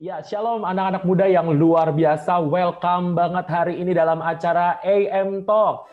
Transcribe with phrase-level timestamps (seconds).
[0.00, 2.40] Ya, shalom anak-anak muda yang luar biasa.
[2.40, 5.92] Welcome banget hari ini dalam acara AM Talk.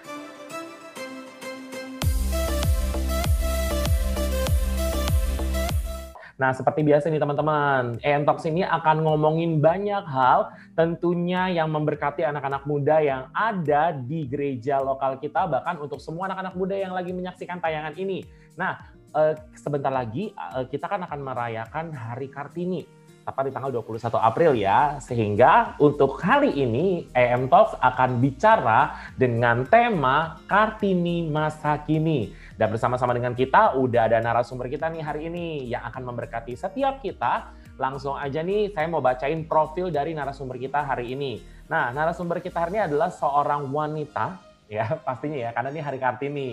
[6.40, 12.24] Nah, seperti biasa nih teman-teman, AM Talks ini akan ngomongin banyak hal tentunya yang memberkati
[12.24, 17.12] anak-anak muda yang ada di gereja lokal kita, bahkan untuk semua anak-anak muda yang lagi
[17.12, 18.24] menyaksikan tayangan ini.
[18.56, 18.80] Nah,
[19.20, 22.97] eh, sebentar lagi eh, kita kan akan merayakan Hari Kartini
[23.28, 24.96] tepat di tanggal 21 April ya.
[25.04, 32.32] Sehingga untuk kali ini EM Talks akan bicara dengan tema Kartini Masa Kini.
[32.56, 37.04] Dan bersama-sama dengan kita udah ada narasumber kita nih hari ini yang akan memberkati setiap
[37.04, 37.52] kita.
[37.76, 41.44] Langsung aja nih saya mau bacain profil dari narasumber kita hari ini.
[41.68, 46.48] Nah, narasumber kita hari ini adalah seorang wanita ya pastinya ya karena ini hari Kartini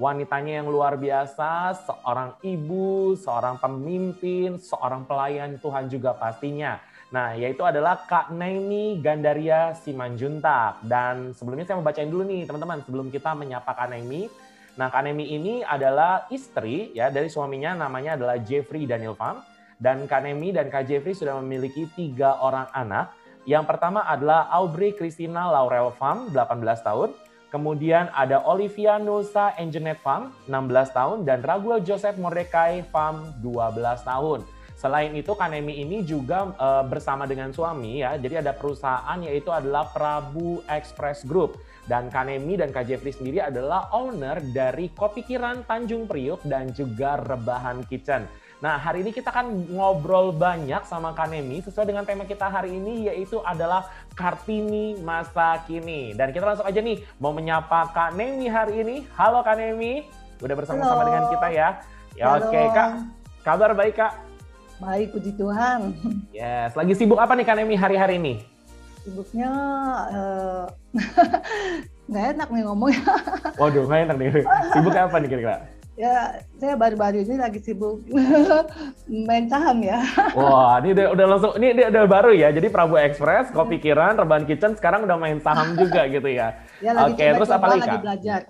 [0.00, 6.80] wanitanya yang luar biasa, seorang ibu, seorang pemimpin, seorang pelayan Tuhan juga pastinya.
[7.12, 10.80] Nah, yaitu adalah Kak Naimi Gandaria Simanjuntak.
[10.88, 14.32] Dan sebelumnya saya mau bacain dulu nih teman-teman, sebelum kita menyapa Kak Naimi.
[14.80, 19.44] Nah, Kak Naimi ini adalah istri ya dari suaminya namanya adalah Jeffrey Daniel Pham.
[19.76, 23.12] Dan Kak Naimi dan Kak Jeffrey sudah memiliki tiga orang anak.
[23.44, 27.10] Yang pertama adalah Aubrey Christina Laurel Pham, 18 tahun.
[27.50, 34.46] Kemudian ada Olivia Nusa Engenet Farm, 16 tahun, dan Raguel Joseph Mordecai Farm, 12 tahun.
[34.78, 38.16] Selain itu, Kanemi ini juga e, bersama dengan suami ya.
[38.16, 41.60] Jadi ada perusahaan yaitu adalah Prabu Express Group.
[41.84, 47.18] Dan Kanemi dan Kak Jeffrey sendiri adalah owner dari Kopi Kiran Tanjung Priuk dan juga
[47.18, 48.24] Rebahan Kitchen.
[48.60, 53.08] Nah, hari ini kita akan ngobrol banyak sama Kanemi sesuai dengan tema kita hari ini
[53.08, 56.12] yaitu adalah Kartini masa kini.
[56.12, 58.96] Dan kita langsung aja nih mau menyapa Kak Nemi hari ini.
[59.16, 60.04] Halo Kak Nemi,
[60.44, 61.68] udah bersama-sama dengan kita ya.
[62.20, 62.90] Ya oke okay, Kak,
[63.48, 64.12] kabar baik Kak?
[64.76, 65.96] Baik, puji Tuhan.
[66.36, 68.44] Yes, lagi sibuk apa nih Kak Nemi hari-hari ini?
[69.00, 69.48] Sibuknya
[70.12, 70.64] uh,
[72.12, 73.08] nggak enak nih ngomongnya.
[73.56, 74.44] Waduh, nggak enak nih.
[74.76, 75.79] Sibuk apa nih kira-kira?
[76.00, 78.00] Ya, saya baru-baru ini lagi sibuk
[79.28, 80.00] main saham ya.
[80.32, 82.48] Wah, ini udah, udah langsung, ini udah, udah baru ya.
[82.56, 86.56] Jadi Prabu Express, Kopi Kiran, Rebahan Kitchen sekarang udah main saham juga gitu ya.
[86.80, 88.40] Ya, lagi Oke, terus apa lagi, lagi belajar.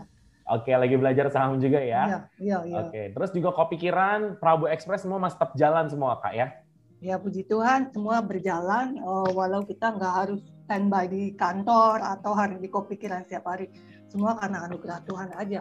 [0.46, 2.02] Oke, lagi belajar saham juga ya.
[2.06, 2.76] Iya, iya, iya.
[2.86, 6.54] Oke, terus juga Kopi Kiran, Prabu Express semua masih tetap jalan semua, Kak ya?
[7.02, 10.38] Ya, puji Tuhan semua berjalan, oh, walau kita nggak harus
[10.70, 13.74] standby di kantor atau hari di Kopi Kiran setiap hari
[14.10, 15.60] semua karena anugerah Tuhan aja.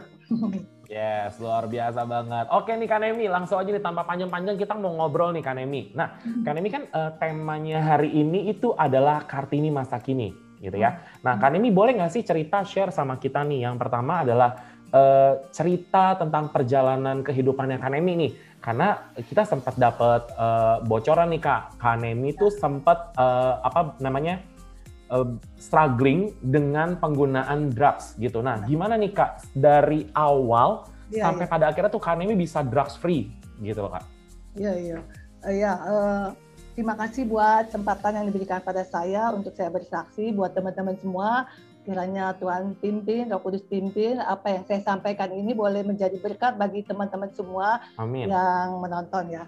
[0.89, 2.45] yes, luar biasa banget.
[2.49, 5.93] Oke nih Kanemi, langsung aja nih tanpa panjang-panjang kita mau ngobrol nih Kanemi.
[5.93, 6.41] Nah, hmm.
[6.41, 10.97] Kanemi kan uh, temanya hari ini itu adalah Kartini masa kini, gitu ya.
[11.21, 11.41] Nah, hmm.
[11.45, 13.69] Kanemi boleh nggak sih cerita share sama kita nih?
[13.69, 14.51] Yang pertama adalah
[14.89, 18.31] uh, cerita tentang perjalanan kehidupannya Kanemi nih.
[18.59, 24.41] Karena kita sempat dapat uh, bocoran nih Kak, Kanemi tuh sempat uh, apa namanya?
[25.09, 25.27] Uh,
[25.57, 28.39] struggling dengan penggunaan drugs gitu.
[28.39, 31.51] Nah, gimana nih Kak dari awal ya, sampai ya.
[31.51, 34.05] pada akhirnya tuh Kanemi bisa drugs free gitu loh Kak?
[34.55, 34.99] Iya iya.
[35.43, 36.27] Uh, ya, uh,
[36.77, 41.49] terima kasih buat kesempatan yang diberikan pada saya untuk saya bersaksi buat teman-teman semua.
[41.87, 46.85] Kiranya Tuhan pimpin, Roh Kudus pimpin, apa yang saya sampaikan ini boleh menjadi berkat bagi
[46.85, 48.29] teman-teman semua Amin.
[48.29, 49.43] yang menonton ya.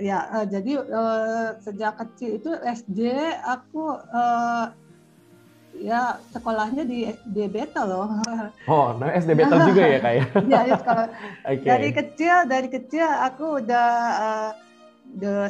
[0.00, 3.12] Ya, uh, jadi uh, sejak kecil itu SD
[3.44, 4.72] aku uh,
[5.78, 8.20] ya sekolahnya di SD Beta loh.
[8.68, 10.26] Oh, nah SD Beta juga ya kayak?
[10.52, 11.06] ya, ya sekolah.
[11.50, 11.68] okay.
[11.68, 13.88] Dari kecil, dari kecil aku udah
[14.20, 14.50] uh,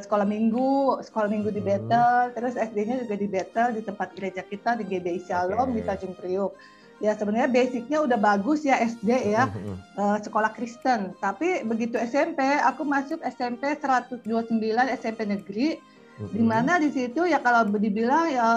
[0.02, 1.68] sekolah minggu, sekolah minggu di hmm.
[1.70, 5.76] Betel, terus SD-nya juga di Betel di tempat gereja kita di GBI Shalom okay.
[5.78, 6.52] di Tanjung Priuk.
[7.02, 9.76] Ya sebenarnya basicnya udah bagus ya SD ya, hmm.
[9.98, 11.18] uh, sekolah Kristen.
[11.18, 14.22] Tapi begitu SMP, aku masuk SMP 129
[15.02, 15.68] SMP negeri,
[16.22, 16.30] hmm.
[16.30, 18.50] di mana di situ ya kalau dibilang ya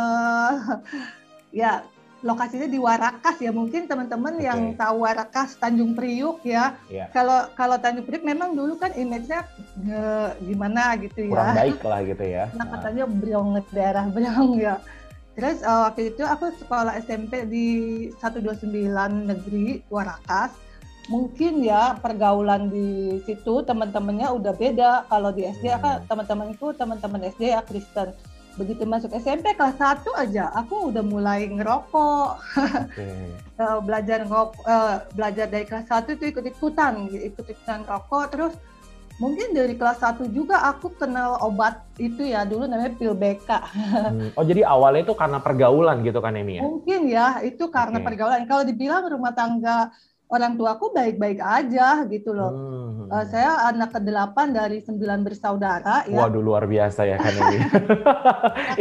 [1.54, 1.86] ya
[2.26, 3.54] lokasinya di Warakas ya.
[3.54, 4.50] Mungkin teman-teman okay.
[4.50, 6.74] yang tahu Warakas Tanjung Priuk ya.
[6.90, 7.08] Yeah.
[7.14, 9.46] kalau kalau Tanjung Priuk memang dulu kan image-nya
[10.42, 11.32] gimana gitu ya.
[11.32, 12.44] Kurang baik lah gitu ya.
[12.58, 14.82] Nah katanya Briong daerah Briong ya
[15.36, 17.68] terus uh, waktu itu aku sekolah SMP di
[18.24, 18.72] 129
[19.28, 20.56] negeri Warakas.
[21.06, 25.06] Mungkin ya pergaulan di situ teman-temannya udah beda.
[25.12, 25.84] Kalau di SD hmm.
[25.84, 28.16] kan teman-temanku teman-teman SD ya Kristen
[28.56, 33.36] begitu masuk SMP kelas 1 aja aku udah mulai ngerokok okay.
[33.62, 38.54] uh, belajar ngerokok uh, belajar dari kelas 1 itu ikut ikutan ikut ikutan rokok terus
[39.16, 43.48] mungkin dari kelas 1 juga aku kenal obat itu ya dulu namanya pil BK.
[43.56, 44.36] hmm.
[44.36, 46.64] Oh jadi awalnya itu karena pergaulan gitu kan Emi ya?
[46.68, 48.08] Mungkin ya itu karena okay.
[48.12, 48.44] pergaulan.
[48.44, 49.88] Kalau dibilang rumah tangga
[50.30, 52.52] orang tuaku baik-baik aja gitu loh.
[52.52, 52.84] Hmm.
[53.06, 56.26] Uh, saya anak ke-8 dari sembilan bersaudara ya.
[56.26, 57.58] Waduh luar biasa ya kan ini.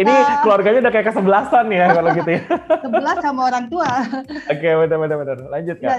[0.00, 2.42] ini keluarganya udah kayak kesebelasan ya kalau gitu ya.
[2.84, 3.90] Sebelas sama orang tua.
[4.48, 5.38] Oke, okay, betul betul betul.
[5.52, 5.88] Lanjut Kak.
[5.88, 5.96] Ya,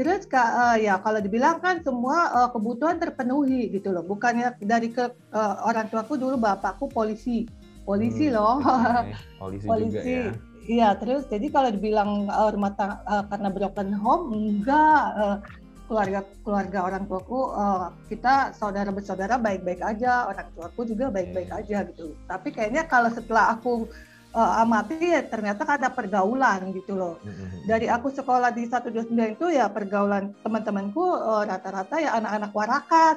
[0.00, 4.08] terus Kak uh, ya kalau dibilang kan semua uh, kebutuhan terpenuhi gitu loh.
[4.08, 7.44] Bukannya dari ke uh, orang tuaku dulu bapakku polisi.
[7.84, 8.58] Polisi hmm, loh.
[8.64, 9.14] Okay.
[9.44, 13.90] Polisi, polisi juga ya Iya, terus jadi kalau dibilang uh, rumah tangga uh, karena broken
[13.94, 15.38] home enggak uh,
[15.86, 21.86] keluarga keluarga orang tuaku uh, kita saudara bersaudara baik-baik aja, orang tuaku juga baik-baik aja
[21.86, 22.18] gitu.
[22.26, 23.86] Tapi kayaknya kalau setelah aku
[24.34, 27.22] uh, amati ya ternyata ada pergaulan gitu loh.
[27.22, 27.70] Mm-hmm.
[27.70, 31.04] Dari aku sekolah di 129 itu ya pergaulan teman-temanku
[31.46, 33.16] rata-rata ya anak-anak warakat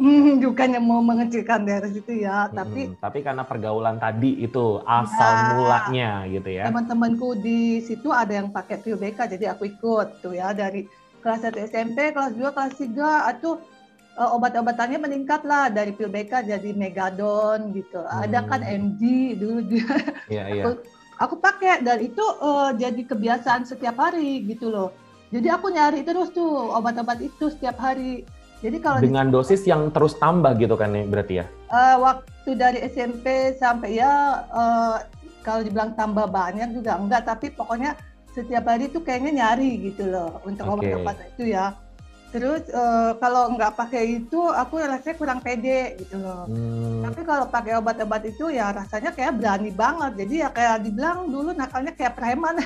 [0.00, 5.28] Hmm, bukannya mau mengecilkan daerah situ ya, hmm, tapi tapi karena pergaulan tadi itu asal
[5.28, 6.72] ya, mulanya gitu ya.
[6.72, 10.88] Teman-temanku di situ ada yang pakai PUBK jadi aku ikut tuh ya dari
[11.20, 13.50] kelas 1 SMP, kelas 2, kelas 3 itu
[14.16, 18.00] uh, obat-obatannya meningkat lah dari PUBK jadi Megadon gitu.
[18.00, 18.24] Hmm.
[18.24, 19.94] Ada kan MG dulu dia.
[20.32, 20.62] Iya, iya.
[20.64, 20.70] Aku,
[21.20, 24.96] aku pakai dan itu uh, jadi kebiasaan setiap hari gitu loh.
[25.28, 28.24] Jadi aku nyari terus tuh obat-obat itu setiap hari
[28.60, 31.46] jadi kalau dengan di, dosis yang terus tambah gitu kan nih berarti ya?
[31.72, 35.00] Uh, waktu dari SMP sampai ya uh,
[35.40, 37.96] kalau dibilang tambah banyak juga enggak, tapi pokoknya
[38.36, 40.92] setiap hari itu kayaknya nyari gitu loh untuk okay.
[40.92, 41.72] obat-obat itu ya.
[42.30, 46.46] Terus uh, kalau nggak pakai itu aku rasanya kurang pede gitu loh.
[46.46, 47.02] Hmm.
[47.10, 50.12] Tapi kalau pakai obat-obat itu ya rasanya kayak berani banget.
[50.22, 52.62] Jadi ya kayak dibilang dulu nakalnya kayak preman.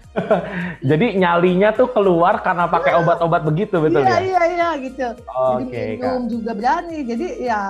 [0.92, 4.18] Jadi nyalinya tuh keluar karena pakai obat-obat begitu betul iya, ya?
[4.20, 5.08] Iya iya gitu.
[5.16, 6.28] Jadi okay, minum Kak.
[6.28, 6.98] juga berani.
[7.08, 7.62] Jadi ya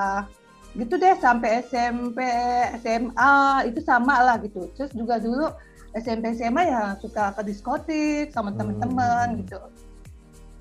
[0.74, 2.18] gitu deh sampai SMP,
[2.82, 3.34] SMA
[3.70, 4.66] itu sama lah gitu.
[4.74, 5.54] Terus juga dulu
[5.94, 9.40] SMP SMA ya suka ke diskotik sama teman-teman hmm.
[9.46, 9.58] gitu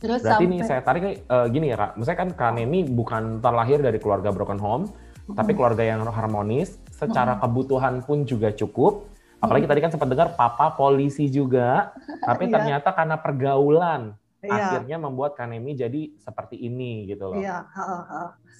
[0.01, 0.57] Terus Berarti sampai...
[0.57, 4.33] nih saya tarik uh, gini ya kak, misalnya kan Kak Neni bukan terlahir dari keluarga
[4.33, 5.38] broken home, hmm.
[5.38, 7.42] tapi keluarga yang harmonis, secara hmm.
[7.45, 9.06] kebutuhan pun juga cukup.
[9.38, 9.71] Apalagi hmm.
[9.77, 11.94] tadi kan sempat dengar papa polisi juga,
[12.27, 12.53] tapi iya.
[12.57, 14.74] ternyata karena pergaulan iya.
[14.74, 17.38] akhirnya membuat Kanemi jadi seperti ini gitu loh.
[17.38, 17.69] Iya.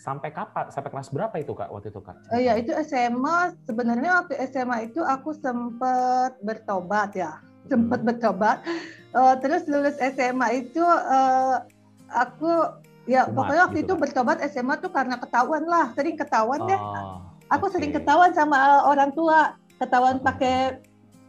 [0.02, 0.70] Sampai kapan?
[0.70, 2.18] Sampai kelas berapa itu kak waktu itu kak?
[2.38, 3.58] Iya itu SMA.
[3.66, 7.42] Sebenarnya waktu SMA itu aku sempat bertobat ya,
[7.72, 8.08] sempat hmm.
[8.12, 8.58] bertobat
[9.16, 11.64] uh, terus lulus SMA itu uh,
[12.12, 12.52] aku
[13.10, 14.02] ya Umat, pokoknya waktu gitu itu kan?
[14.04, 17.74] bertobat SMA tuh karena ketahuan lah sering ketahuan deh oh, aku okay.
[17.80, 20.28] sering ketahuan sama orang tua ketahuan uh -huh.
[20.30, 20.58] pakai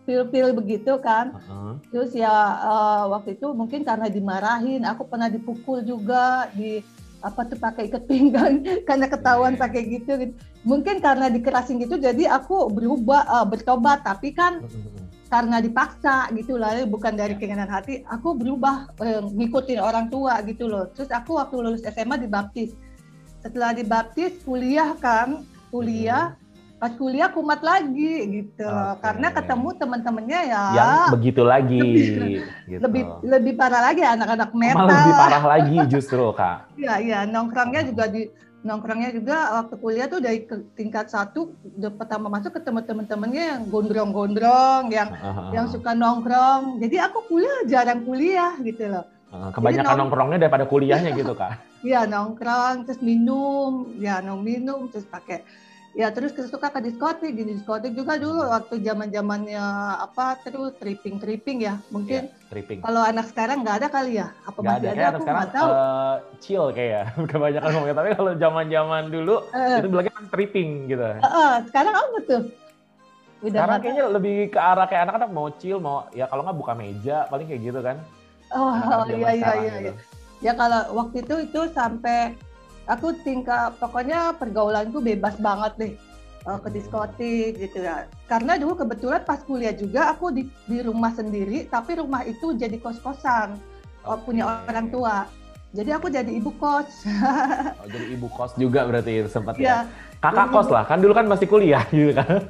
[0.03, 1.75] pil-pil begitu kan uh -huh.
[1.95, 2.31] terus ya
[2.61, 6.83] uh, waktu itu mungkin karena dimarahin aku pernah dipukul juga di
[7.23, 9.63] apa tuh pakai ikat pinggang karena ketahuan yeah.
[9.63, 10.35] pakai gitu, gitu
[10.67, 15.02] mungkin karena dikerasin gitu jadi aku berubah uh, bertobat tapi kan uh -huh
[15.33, 17.39] karena dipaksa gitu lah bukan dari ya.
[17.41, 18.05] keinginan hati.
[18.05, 20.93] Aku berubah eh, ngikutin orang tua gitu loh.
[20.93, 22.77] Terus aku waktu lulus SMA dibaptis.
[23.41, 26.37] Setelah dibaptis kuliah kan kuliah.
[26.37, 26.41] Hmm.
[26.83, 28.67] pas kuliah kumat lagi gitu.
[28.67, 28.99] Okay.
[29.07, 32.81] karena ketemu teman-temannya ya yang begitu lagi lebih gitu.
[32.83, 36.75] lebih, lebih parah lagi anak-anak metal malah lebih parah lagi justru kak.
[36.75, 37.19] Iya iya.
[37.23, 38.27] Nongkrongnya juga di
[38.63, 40.47] nongkrongnya juga waktu kuliah tuh dari
[40.79, 46.79] tingkat satu udah pertama masuk ketemu temen-temennya yang gondrong-gondrong yang uh, yang suka nongkrong.
[46.79, 49.05] Jadi aku kuliah jarang kuliah gitu loh.
[49.35, 51.59] Uh, kebanyakan nong nongkrongnya daripada kuliahnya gitu kak.
[51.83, 53.91] Iya nongkrong terus minum.
[53.99, 55.43] Ya nong minum terus pakai
[55.93, 57.33] ya terus suka ke diskotik.
[57.37, 59.65] Di diskotik juga dulu waktu zaman zamannya
[60.01, 62.29] apa terus tripping tripping ya mungkin.
[62.29, 62.79] Ya, tripping.
[62.81, 64.33] kalau anak sekarang nggak ada kali ya?
[64.49, 65.17] Apa gak masih ada, ada?
[65.17, 65.71] Aku nggak tahu.
[65.71, 67.97] uh, chill kayak kebanyakan ngomongnya.
[67.97, 71.05] Tapi kalau zaman zaman dulu uh, itu bilangnya kan tripping gitu.
[71.05, 72.43] Uh, uh, sekarang apa tuh?
[73.43, 73.85] Udah sekarang mata.
[73.85, 77.47] kayaknya lebih ke arah kayak anak-anak mau chill mau ya kalau nggak buka meja paling
[77.51, 77.97] kayak gitu kan.
[78.53, 79.93] Oh, oh iya iya iya, gitu.
[79.93, 79.95] iya.
[80.43, 82.35] Ya kalau waktu itu itu sampai
[82.87, 85.95] aku tingkat pokoknya pergaulanku bebas banget deh
[86.47, 88.07] uh, ke diskotik gitu ya.
[88.27, 92.77] Karena dulu kebetulan pas kuliah juga aku di, di rumah sendiri, tapi rumah itu jadi
[92.79, 93.59] kos-kosan,
[94.03, 94.19] okay.
[94.27, 95.27] punya orang tua.
[95.73, 97.09] Jadi aku jadi ibu kos.
[97.81, 99.65] oh, jadi ibu kos juga berarti sempat ya.
[99.65, 99.79] ya.
[100.21, 102.29] Kakak kos lah, kan dulu kan masih kuliah gitu kan.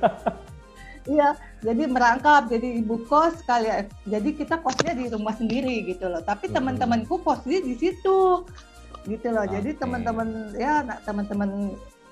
[1.03, 1.35] Iya,
[1.67, 3.83] jadi merangkap jadi ibu kos kali ya.
[4.07, 6.23] Jadi kita kosnya di rumah sendiri gitu loh.
[6.23, 6.55] Tapi hmm.
[6.55, 8.47] teman-temanku kosnya di situ
[9.07, 9.45] gitu loh.
[9.47, 9.61] Okay.
[9.61, 11.51] Jadi teman-teman ya teman-teman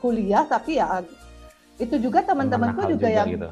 [0.00, 1.04] kuliah tapi ya
[1.80, 3.48] itu juga teman-temanku juga, juga yang gitu.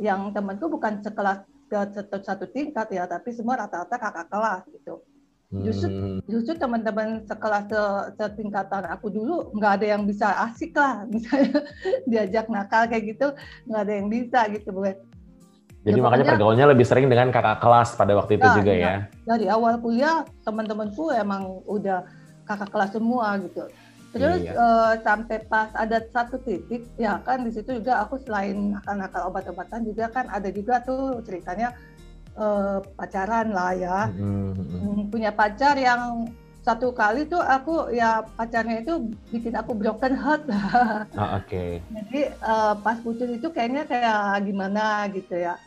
[0.00, 5.02] yang temanku bukan sekelas ke satu, satu tingkat ya, tapi semua rata-rata kakak kelas gitu.
[5.46, 6.18] Justru hmm.
[6.26, 7.82] justru teman-teman sekelas se,
[8.18, 11.62] setingkatan aku dulu nggak ada yang bisa asik lah, misalnya
[12.06, 13.30] diajak nakal kayak gitu
[13.70, 14.98] nggak ada yang bisa gitu buat.
[15.86, 18.82] Jadi ya, makanya pergaulannya lebih sering dengan kakak kelas pada waktu itu ya, juga ya.
[18.82, 18.96] ya.
[19.22, 22.02] Dari awal kuliah teman-temanku emang udah
[22.46, 23.66] kakak kelas semua gitu.
[24.16, 24.54] Terus iya.
[24.56, 29.84] uh, sampai pas ada satu titik, ya kan di situ juga aku selain akan-akan obat-obatan
[29.84, 31.76] juga kan ada juga tuh ceritanya
[32.38, 33.98] uh, pacaran lah ya.
[34.16, 35.12] Mm-hmm.
[35.12, 36.32] Punya pacar yang
[36.66, 40.66] satu kali tuh aku ya pacarnya itu bikin aku broken heart lah.
[41.20, 41.46] Oh, Oke.
[41.46, 41.70] Okay.
[41.92, 45.60] Jadi uh, pas putus itu kayaknya kayak gimana gitu ya.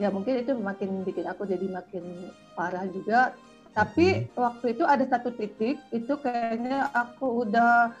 [0.00, 3.36] Ya mungkin itu makin bikin aku jadi makin parah juga
[3.70, 4.34] tapi hmm.
[4.34, 7.94] waktu itu ada satu titik itu kayaknya aku udah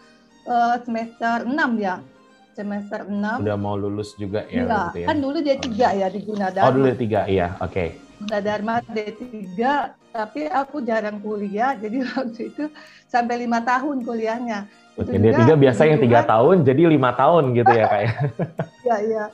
[0.46, 2.02] uh, semester 6 ya.
[2.50, 3.46] Semester 6.
[3.46, 4.66] Udah mau lulus juga ya?
[4.66, 5.06] Iya, ya.
[5.06, 6.66] kan dulu dia tiga ya di Gunadarma.
[6.66, 7.72] Oh dulu tiga, iya, oke.
[7.72, 7.88] Okay.
[8.20, 9.56] Gunadarma D3,
[10.12, 12.68] tapi aku jarang kuliah, jadi waktu itu
[13.06, 14.66] sampai lima tahun kuliahnya.
[14.98, 18.14] Oke, dia tiga biasa yang tiga tahun, jadi lima tahun gitu ya kayak.
[18.84, 19.24] Iya, iya.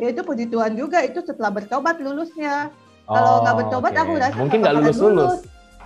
[0.00, 2.72] Ya, itu puji Tuhan juga, itu setelah bertobat lulusnya.
[3.10, 4.02] Kalau nggak bertobat okay.
[4.02, 5.34] aku rasa mungkin nggak lulus lulus.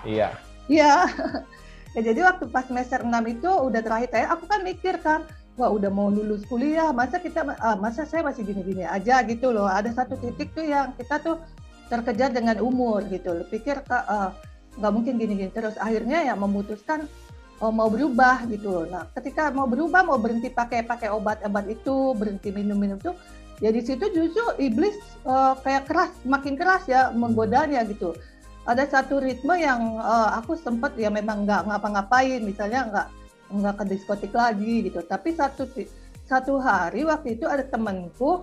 [0.04, 0.28] Iya.
[0.68, 1.08] Iya.
[1.94, 5.24] ya jadi waktu pas semester 6 itu udah terakhir saya aku kan mikir kan,
[5.56, 9.66] wah udah mau lulus kuliah, masa kita ah, masa saya masih gini-gini aja gitu loh.
[9.66, 11.40] Ada satu titik tuh yang kita tuh
[11.88, 13.32] terkejar dengan umur gitu.
[13.32, 14.30] Lo pikir uh,
[14.80, 15.76] nggak mungkin gini-gini terus.
[15.80, 17.08] Akhirnya ya memutuskan
[17.62, 18.84] oh, mau berubah gitu loh.
[18.90, 23.14] Nah, ketika mau berubah, mau berhenti pakai pakai obat-obat itu, berhenti minum-minum tuh,
[23.62, 28.16] ya di situ justru iblis uh, kayak keras, makin keras ya menggodanya gitu
[28.64, 33.06] ada satu ritme yang uh, aku sempat ya memang nggak ngapa-ngapain misalnya nggak
[33.54, 35.04] nggak ke diskotik lagi gitu.
[35.04, 35.68] Tapi satu
[36.24, 38.40] satu hari waktu itu ada temanku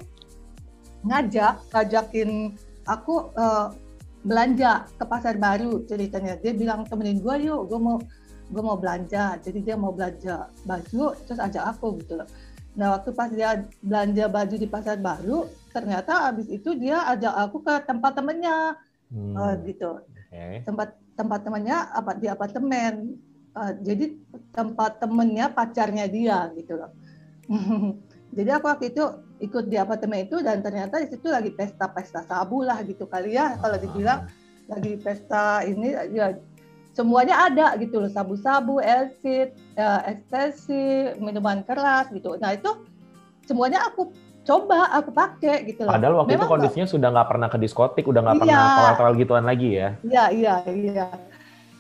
[1.01, 2.53] ngajak ngajakin
[2.85, 3.73] aku uh,
[4.21, 6.37] belanja ke pasar baru ceritanya.
[6.37, 7.97] Dia bilang temenin gue yuk gue mau
[8.53, 9.41] gue mau belanja.
[9.41, 12.21] Jadi dia mau belanja baju terus ajak aku gitu.
[12.21, 12.29] Loh
[12.71, 15.43] nah waktu pas dia belanja baju di pasar baru
[15.75, 18.79] ternyata abis itu dia ajak aku ke tempat temennya
[19.11, 19.35] hmm.
[19.35, 19.99] uh, gitu
[20.31, 20.63] okay.
[20.63, 23.19] tempat tempat temannya apa di apartemen
[23.53, 24.15] uh, jadi
[24.55, 26.91] tempat temennya pacarnya dia gitu loh
[28.37, 29.03] jadi aku waktu itu
[29.43, 33.59] ikut di apartemen itu dan ternyata di situ lagi pesta-pesta sabu lah gitu kali ya
[33.59, 34.25] kalau dibilang
[34.71, 36.39] lagi pesta ini ya
[36.91, 42.35] semuanya ada gitu loh sabu-sabu, elsit, uh, ekstasi, minuman keras gitu.
[42.39, 42.83] Nah itu
[43.47, 44.11] semuanya aku
[44.51, 45.95] coba aku pakai gitu loh.
[45.95, 48.91] Padahal waktu Memang itu kondisinya gak, sudah nggak pernah ke diskotik, udah nggak iya, pernah
[48.99, 49.89] total gituan lagi ya?
[50.03, 51.07] Iya iya iya.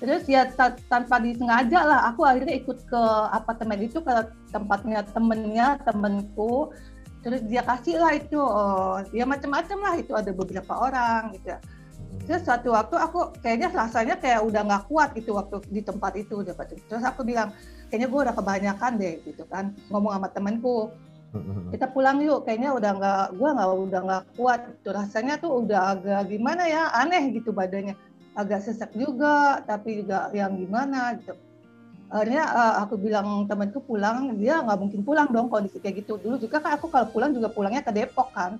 [0.01, 0.49] Terus ya
[0.89, 4.13] tanpa disengaja lah, aku akhirnya ikut ke apartemen itu ke
[4.49, 6.73] tempatnya temennya temenku.
[7.21, 11.53] Terus dia kasih lah itu, oh, ya macam-macam lah itu ada beberapa orang gitu.
[11.53, 11.61] Ya.
[11.61, 12.17] Hmm.
[12.25, 16.41] Terus suatu waktu aku kayaknya rasanya kayak udah nggak kuat gitu waktu di tempat itu.
[16.89, 17.53] Terus aku bilang,
[17.93, 19.77] kayaknya gue udah kebanyakan deh gitu kan.
[19.93, 20.89] Ngomong sama temenku,
[21.71, 25.95] kita pulang yuk kayaknya udah nggak gua nggak udah nggak kuat tuh rasanya tuh udah
[25.95, 27.95] agak gimana ya aneh gitu badannya.
[28.35, 31.35] Agak sesak juga tapi juga yang gimana gitu.
[32.11, 36.19] Akhirnya uh, aku bilang temanku pulang dia nggak mungkin pulang dong kondisi kayak gitu.
[36.19, 38.59] Dulu juga kan aku kalau pulang juga pulangnya ke Depok kan.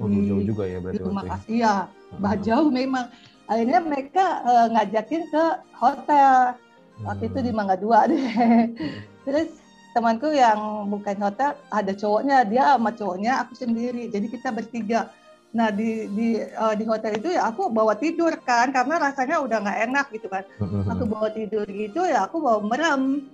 [0.00, 1.74] Oh, di, jauh juga ya berarti rumah iya
[2.16, 3.12] bah jauh memang.
[3.44, 5.44] Akhirnya mereka uh, ngajakin ke
[5.76, 6.56] hotel.
[7.04, 7.30] Waktu hmm.
[7.36, 7.52] itu di.
[7.52, 8.24] Mangga Dua deh.
[9.28, 9.65] Terus
[9.96, 14.12] temanku yang bukan hotel ada cowoknya dia sama cowoknya aku sendiri.
[14.12, 15.08] Jadi kita bertiga.
[15.56, 19.56] Nah di di uh, di hotel itu ya aku bawa tidur kan karena rasanya udah
[19.64, 20.44] nggak enak gitu kan.
[20.92, 23.32] Aku bawa tidur gitu ya aku bawa merem.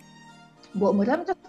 [0.79, 1.43] Bawa merem terus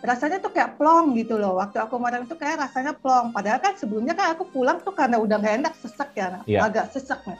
[0.00, 1.60] rasanya tuh kayak plong gitu loh.
[1.60, 3.36] Waktu aku merem tuh kayak rasanya plong.
[3.36, 6.64] Padahal kan sebelumnya kan aku pulang tuh karena udah nggak enak sesak ya yeah.
[6.64, 7.36] agak sesak nih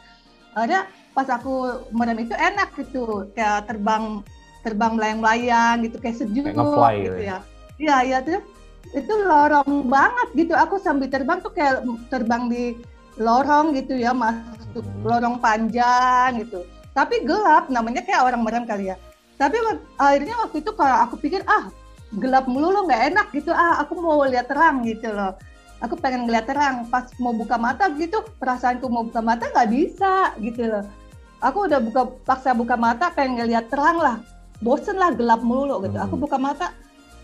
[0.57, 3.29] ada pas aku merem itu enak gitu.
[3.37, 4.25] Kayak terbang
[4.67, 7.37] terbang melayang-layang gitu kayak sejuk kayak gitu, gitu ya.
[7.79, 8.43] Iya, iya tuh
[8.91, 10.53] itu lorong banget gitu.
[10.59, 12.75] Aku sambil terbang tuh kayak terbang di
[13.15, 15.07] lorong gitu ya, masuk hmm.
[15.07, 16.67] lorong panjang gitu.
[16.91, 18.99] Tapi gelap, namanya kayak orang merem kali ya.
[19.39, 19.55] Tapi
[19.95, 21.71] akhirnya waktu itu kalau aku pikir ah
[22.15, 25.35] gelap mulu lo nggak enak gitu ah aku mau lihat terang gitu loh
[25.83, 30.31] aku pengen ngeliat terang pas mau buka mata gitu perasaanku mau buka mata nggak bisa
[30.39, 30.87] gitu loh
[31.43, 34.17] aku udah buka paksa buka mata pengen ngeliat terang lah
[34.61, 35.97] bosen lah gelap mulu gitu.
[35.97, 36.05] Hmm.
[36.09, 36.73] Aku buka mata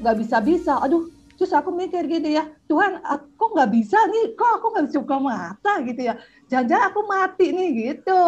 [0.02, 0.74] nggak bisa bisa.
[0.82, 4.98] Aduh, terus aku mikir gitu ya, Tuhan, aku nggak bisa nih, kok aku nggak bisa
[5.02, 6.14] buka mata gitu ya.
[6.50, 8.22] Jangan-jangan aku mati nih gitu.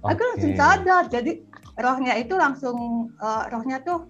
[0.00, 0.12] Okay.
[0.12, 1.04] Aku langsung sadar.
[1.12, 1.32] Jadi
[1.76, 2.76] rohnya itu langsung
[3.20, 4.08] uh, rohnya tuh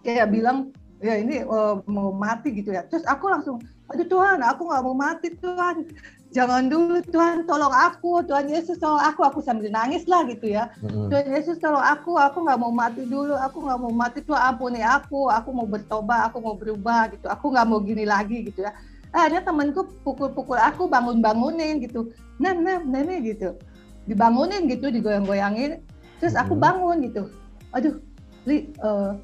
[0.00, 0.72] kayak bilang
[1.04, 2.82] ya ini uh, mau mati gitu ya.
[2.88, 3.60] Terus aku langsung,
[3.92, 5.84] aduh Tuhan, aku nggak mau mati Tuhan
[6.28, 9.24] jangan dulu Tuhan tolong aku Tuhan Yesus tolong aku.
[9.24, 10.68] Aku sambil nangis lah gitu ya.
[10.84, 11.08] Mm-hmm.
[11.08, 14.80] Tuhan Yesus tolong aku aku nggak mau mati dulu aku nggak mau mati Tuhan ampuni
[14.84, 18.72] aku aku mau bertobat aku mau berubah gitu aku nggak mau gini lagi gitu ya.
[19.08, 22.12] Akhirnya temanku pukul-pukul aku bangun-bangunin gitu.
[22.36, 23.56] Nem nem nem gitu.
[24.04, 25.80] Dibangunin gitu digoyang-goyangin
[26.20, 27.32] terus aku bangun gitu.
[27.72, 28.00] Aduh
[28.44, 29.16] li uh,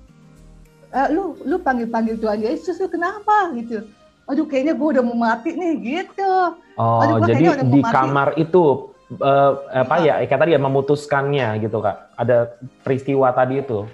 [0.93, 3.53] uh, lu lu panggil panggil Tuhan Yesus lu kenapa?
[3.57, 3.85] gitu
[4.25, 6.33] aduh kayaknya gue udah mau mati nih gitu.
[6.81, 12.17] Oh aduh, jadi di kamar itu uh, apa ya kayak tadi ya memutuskannya gitu kak.
[12.17, 13.85] Ada peristiwa tadi itu.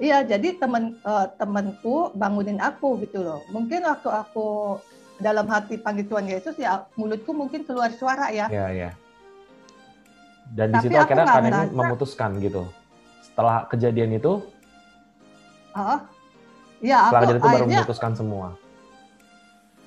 [0.00, 3.44] Iya jadi temen uh, temenku bangunin aku gitu loh.
[3.54, 4.80] Mungkin waktu aku
[5.20, 8.48] dalam hati panggil Tuhan Yesus ya mulutku mungkin keluar suara ya.
[8.48, 8.90] Iya iya.
[10.50, 12.66] Dan di situ akhirnya kalian memutuskan gitu.
[13.22, 14.42] Setelah kejadian itu
[15.78, 16.02] uh,
[16.80, 18.48] ya setelah aku, itu baru memutuskan semua.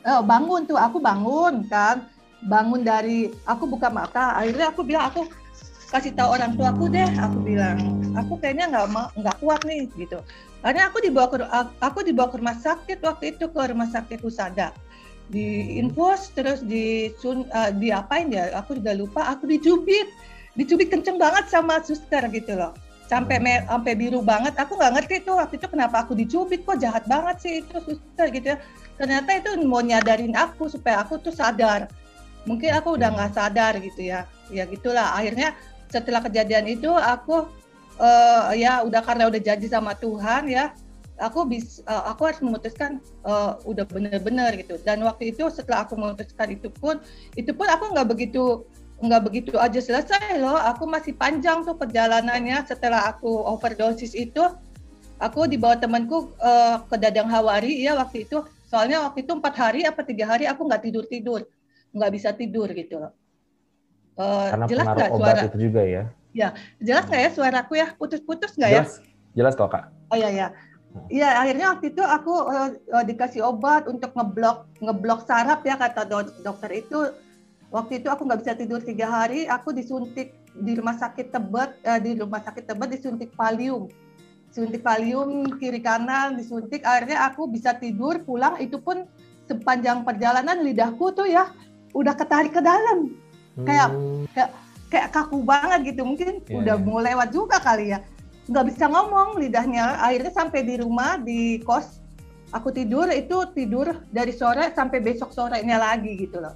[0.03, 2.05] Oh, bangun tuh aku bangun kan.
[2.43, 5.31] Bangun dari aku buka mata akhirnya aku bilang aku
[5.95, 7.77] kasih tahu orang tua aku deh aku bilang.
[8.19, 8.87] Aku kayaknya nggak
[9.19, 10.19] nggak kuat nih gitu.
[10.63, 11.37] Karena aku dibawa ke
[11.79, 14.75] aku dibawa ke rumah sakit waktu itu ke rumah sakit Usada
[15.31, 20.11] di infus terus di sun uh, di apain ya aku udah lupa aku dicubit
[20.59, 22.75] dicubit kenceng banget sama suster gitu loh
[23.13, 24.57] sampai me, sampai biru banget.
[24.57, 28.27] Aku nggak ngerti tuh waktu itu kenapa aku dicubit kok jahat banget sih itu suster
[28.33, 28.57] gitu ya.
[28.97, 31.85] Ternyata itu mau nyadarin aku supaya aku tuh sadar.
[32.49, 34.25] Mungkin aku udah nggak sadar gitu ya.
[34.49, 35.13] Ya gitulah.
[35.13, 35.53] Akhirnya
[35.93, 37.45] setelah kejadian itu aku
[38.01, 40.73] uh, ya udah karena udah janji sama Tuhan ya
[41.21, 44.81] aku bis uh, aku harus memutuskan uh, udah bener-bener gitu.
[44.81, 46.97] Dan waktu itu setelah aku memutuskan itu pun
[47.37, 48.65] itu pun aku nggak begitu
[49.03, 54.39] nggak begitu aja selesai loh aku masih panjang tuh perjalanannya setelah aku overdosis itu
[55.19, 58.39] aku dibawa temanku uh, ke Dadang Hawari ya waktu itu
[58.71, 61.43] soalnya waktu itu empat hari apa tiga hari aku nggak tidur tidur
[61.93, 63.13] nggak bisa tidur gitu loh.
[64.17, 66.03] Uh, Karena jelas nggak suara itu juga ya?
[66.33, 66.49] Ya,
[66.81, 67.87] jelas nggak ya suaraku ya?
[67.93, 68.83] Putus-putus nggak ya?
[69.37, 69.93] Jelas kok kak.
[70.09, 70.47] Oh iya ya.
[71.09, 76.05] Iya, akhirnya waktu itu aku uh, uh, dikasih obat untuk ngeblok ngeblok saraf ya kata
[76.05, 77.13] do dokter itu.
[77.73, 79.49] Waktu itu aku nggak bisa tidur tiga hari.
[79.49, 83.89] Aku disuntik di rumah sakit Tebet, uh, di rumah sakit Tebet disuntik valium,
[84.53, 86.85] suntik valium kiri kanan disuntik.
[86.85, 88.61] Akhirnya aku bisa tidur pulang.
[88.61, 89.09] Itu pun
[89.49, 91.49] sepanjang perjalanan lidahku tuh ya
[91.93, 93.13] udah ketarik ke dalam
[93.59, 93.65] hmm.
[93.67, 93.89] kayak
[94.33, 94.49] kayak
[94.89, 96.85] kayak kaku banget gitu mungkin yeah, udah yeah.
[96.85, 97.99] mau lewat juga kali ya
[98.49, 102.03] nggak bisa ngomong lidahnya akhirnya sampai di rumah di kos
[102.51, 106.55] aku tidur itu tidur dari sore sampai besok sorenya lagi gitu loh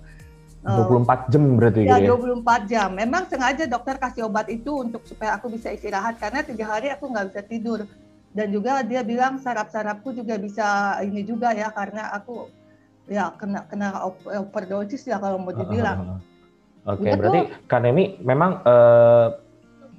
[0.68, 2.90] 24 jam berarti ya, gitu ya 24 jam.
[2.92, 7.08] Memang sengaja dokter kasih obat itu untuk supaya aku bisa istirahat karena tiga hari aku
[7.08, 7.80] nggak bisa tidur.
[8.36, 12.52] Dan juga dia bilang saraf-sarafku juga bisa ini juga ya karena aku
[13.08, 14.12] ya kena kena
[14.44, 16.20] overdosis ya kalau mau dibilang.
[16.88, 19.36] Oke, okay, berarti Kanemi memang uh,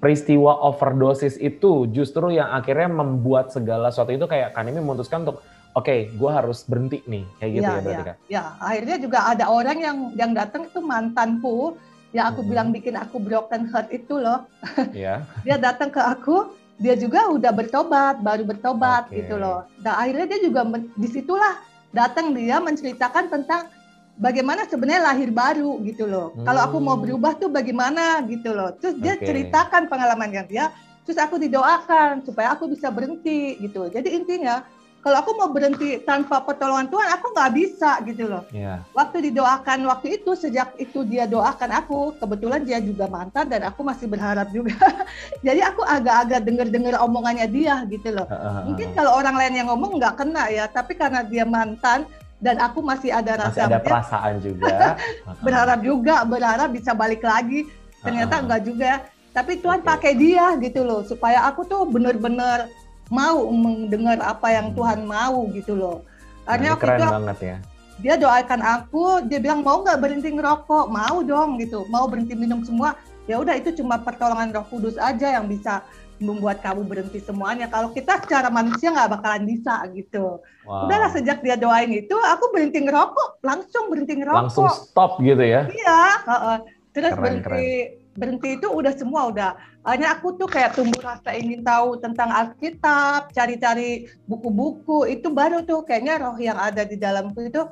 [0.00, 5.40] peristiwa overdosis itu justru yang akhirnya membuat segala sesuatu itu kayak Kanemi memutuskan untuk
[5.76, 8.16] oke, okay, gue harus berhenti nih, kayak gitu ya, ya berarti ya, kan?
[8.28, 11.76] Ya, akhirnya juga ada orang yang yang datang itu mantanku,
[12.16, 12.48] yang aku hmm.
[12.48, 14.48] bilang bikin aku broken heart itu loh.
[14.96, 15.28] Iya.
[15.44, 19.24] dia datang ke aku, dia juga udah bertobat, baru bertobat okay.
[19.24, 19.66] gitu loh.
[19.82, 21.60] Dan akhirnya dia juga di situlah
[21.92, 23.72] datang dia menceritakan tentang
[24.18, 26.32] bagaimana sebenarnya lahir baru gitu loh.
[26.34, 26.44] Hmm.
[26.46, 27.04] Kalau aku mau hmm.
[27.04, 28.72] berubah tuh bagaimana gitu loh.
[28.78, 29.26] Terus dia okay.
[29.26, 30.72] ceritakan pengalamannya dia,
[31.04, 33.88] terus aku didoakan supaya aku bisa berhenti gitu.
[33.88, 34.64] Jadi intinya
[34.98, 38.42] kalau aku mau berhenti tanpa pertolongan Tuhan, aku nggak bisa gitu loh.
[38.50, 38.82] Yeah.
[38.98, 43.86] Waktu didoakan waktu itu, sejak itu dia doakan aku, kebetulan dia juga mantan dan aku
[43.86, 44.74] masih berharap juga.
[45.46, 48.26] Jadi aku agak-agak dengar-dengar omongannya dia gitu loh.
[48.66, 52.02] Mungkin kalau orang lain yang ngomong nggak kena ya, tapi karena dia mantan
[52.42, 54.98] dan aku masih ada rasa masih ada perasaan juga.
[55.46, 57.70] berharap juga, berharap bisa balik lagi.
[58.02, 58.92] Ternyata enggak juga.
[59.30, 59.88] Tapi Tuhan okay.
[59.94, 62.66] pakai dia gitu loh, supaya aku tuh bener-bener
[63.08, 66.04] mau mendengar apa yang Tuhan mau gitu loh.
[66.44, 67.56] Karena nah, keren itu, banget ya.
[67.98, 72.62] Dia doakan aku, dia bilang mau nggak berhenti ngerokok, mau dong gitu, mau berhenti minum
[72.62, 72.94] semua.
[73.28, 75.84] Ya udah itu cuma pertolongan Roh Kudus aja yang bisa
[76.18, 77.68] membuat kamu berhenti semuanya.
[77.68, 80.40] Kalau kita secara manusia nggak bakalan bisa gitu.
[80.64, 80.88] Wow.
[80.88, 84.46] Udahlah sejak dia doain itu, aku berhenti ngerokok, langsung berhenti ngerokok.
[84.46, 85.68] Langsung stop gitu ya?
[85.68, 86.02] Iya.
[86.24, 86.58] Uh, uh.
[86.96, 89.50] Terus keren, berhenti keren berhenti itu udah semua udah
[89.86, 95.86] hanya aku tuh kayak tumbuh rasa ingin tahu tentang Alkitab cari-cari buku-buku itu baru tuh
[95.86, 97.62] kayaknya roh yang ada di dalamku itu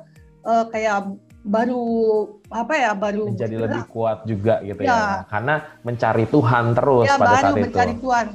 [0.47, 1.13] uh, kayak
[1.47, 1.83] baru
[2.51, 3.63] apa ya baru menjadi ya.
[3.67, 5.05] lebih kuat juga gitu ya, ya.
[5.31, 8.01] karena mencari Tuhan terus ya, pada baru saat mencari itu.
[8.03, 8.25] Tuhan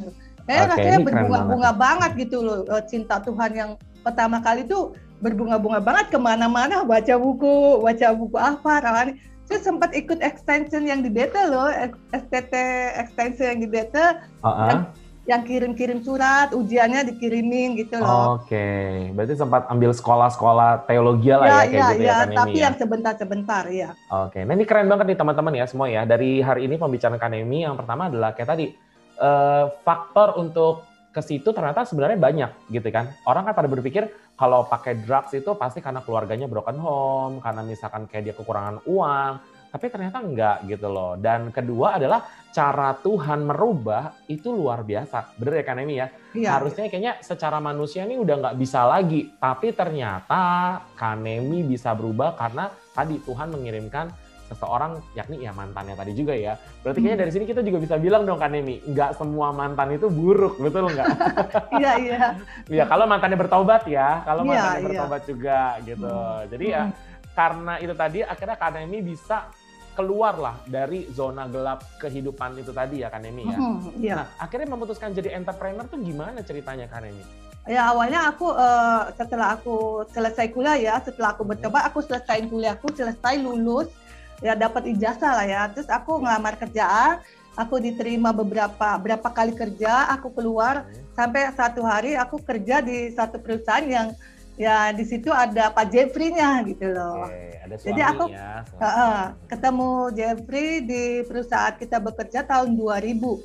[0.42, 1.82] kayak okay, rasanya berbunga-bunga banget.
[1.82, 3.70] banget gitu loh eh, cinta Tuhan yang
[4.00, 9.12] pertama kali tuh berbunga-bunga banget ke mana-mana baca buku baca buku apa rawani
[9.46, 11.68] saya sempat ikut extension yang di beta loh,
[12.14, 12.54] STT
[12.98, 14.22] extension yang di beta.
[14.42, 14.78] Uh -uh.
[15.22, 18.42] yang kirim-kirim surat, ujiannya dikirimin gitu loh.
[18.42, 19.14] Oke, okay.
[19.14, 22.58] berarti sempat ambil sekolah-sekolah teologi lah ya, ya kayak ya, gitu ya, ya kan tapi
[22.58, 22.64] ya?
[22.66, 23.90] yang sebentar-sebentar ya.
[24.10, 24.42] Oke, okay.
[24.42, 26.02] nah ini keren banget nih teman-teman ya semua ya.
[26.02, 28.66] Dari hari ini pembicaraan Kanemi yang pertama adalah kayak tadi
[29.22, 33.12] uh, faktor untuk ke situ ternyata sebenarnya banyak gitu kan.
[33.28, 38.08] Orang kan pada berpikir kalau pakai drugs itu pasti karena keluarganya broken home, karena misalkan
[38.08, 39.32] kayak dia kekurangan uang,
[39.72, 41.16] tapi ternyata enggak gitu loh.
[41.20, 45.36] Dan kedua adalah cara Tuhan merubah itu luar biasa.
[45.40, 46.08] Bener ya kan Emi ya?
[46.36, 46.60] Iya.
[46.60, 49.32] Harusnya kayaknya secara manusia ini udah nggak bisa lagi.
[49.36, 54.12] Tapi ternyata Kanemi bisa berubah karena tadi Tuhan mengirimkan
[54.52, 56.60] seseorang yakni ya mantannya tadi juga ya.
[56.84, 57.24] Berarti kayaknya hmm.
[57.24, 61.08] dari sini kita juga bisa bilang dong Kanemi, nggak semua mantan itu buruk, betul nggak?
[61.80, 62.20] Iya, iya.
[62.68, 66.12] Iya, kalau mantannya bertobat ya, kalau iya, mantannya iya, bertobat juga gitu.
[66.12, 66.44] Hmm.
[66.52, 66.94] Jadi ya hmm.
[67.32, 69.48] karena itu tadi akhirnya Kanemi bisa
[69.92, 73.58] keluarlah dari zona gelap kehidupan itu tadi ya kan Emi ya.
[73.58, 74.14] Hmm, iya.
[74.24, 77.24] Nah, akhirnya memutuskan jadi entrepreneur tuh gimana ceritanya kan Emi?
[77.62, 82.90] Ya awalnya aku uh, setelah aku selesai kuliah ya, setelah aku bercoba aku selesai kuliahku,
[82.90, 83.86] selesai lulus,
[84.42, 85.62] ya dapat ijazah lah ya.
[85.70, 87.22] Terus aku ngelamar kerjaan,
[87.56, 93.38] aku diterima beberapa berapa kali kerja, aku keluar sampai satu hari aku kerja di satu
[93.38, 94.08] perusahaan yang
[94.60, 97.24] ya di situ ada Pak Jeffrey-nya gitu loh.
[97.28, 103.40] Oke, ada Jadi aku ya, uh, ketemu Jeffrey di perusahaan kita bekerja tahun 2000.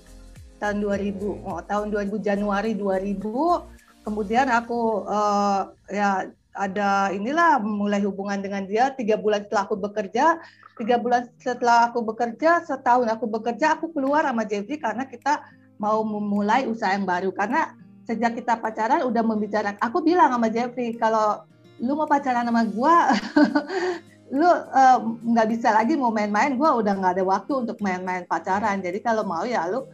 [0.58, 1.48] Tahun 2000.
[1.48, 4.04] Oh, tahun 2000 Januari 2000.
[4.04, 8.90] Kemudian aku uh, ya ada inilah mulai hubungan dengan dia.
[8.98, 10.42] Tiga bulan setelah aku bekerja
[10.78, 15.42] tiga bulan setelah aku bekerja setahun aku bekerja aku keluar sama Jeffrey karena kita
[15.82, 17.34] mau memulai usaha yang baru.
[17.34, 17.74] Karena
[18.06, 19.82] sejak kita pacaran udah membicarakan.
[19.82, 21.46] Aku bilang sama Jeffrey kalau
[21.78, 23.14] lu mau pacaran sama gua
[24.38, 26.58] lu eh, nggak uh, bisa lagi mau main-main.
[26.58, 28.82] Gua udah nggak ada waktu untuk main-main pacaran.
[28.82, 29.86] Jadi kalau mau ya lu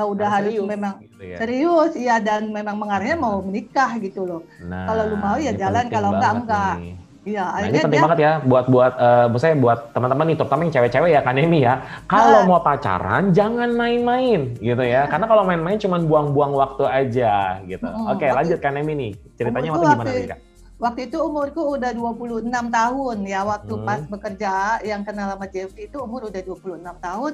[0.00, 1.36] uh, udah harus, harus memang gitu ya.
[1.36, 5.86] serius iya dan memang mengarahnya mau menikah gitu loh nah, kalau lu mau ya jalan
[5.92, 8.06] kalau enggak enggak nih Iya, nah, ini penting dia...
[8.08, 11.58] banget ya buat buat uh, saya buat teman-teman nih, terutama yang cewek-cewek ya kan ini
[11.68, 11.74] ya.
[12.08, 12.48] Kalau nah.
[12.48, 15.04] mau pacaran jangan main-main gitu ya.
[15.04, 17.84] Karena kalau main-main cuma buang-buang waktu aja gitu.
[17.84, 19.12] Hmm, Oke, waktu, lanjut kan Emi nih.
[19.36, 20.38] Ceritanya waktu gimana nih, Kak?
[20.80, 23.84] Waktu itu umurku udah 26 tahun ya waktu hmm.
[23.84, 27.32] pas bekerja yang kenal sama Jeffrey itu umur udah 26 tahun.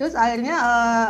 [0.00, 1.08] Terus akhirnya uh,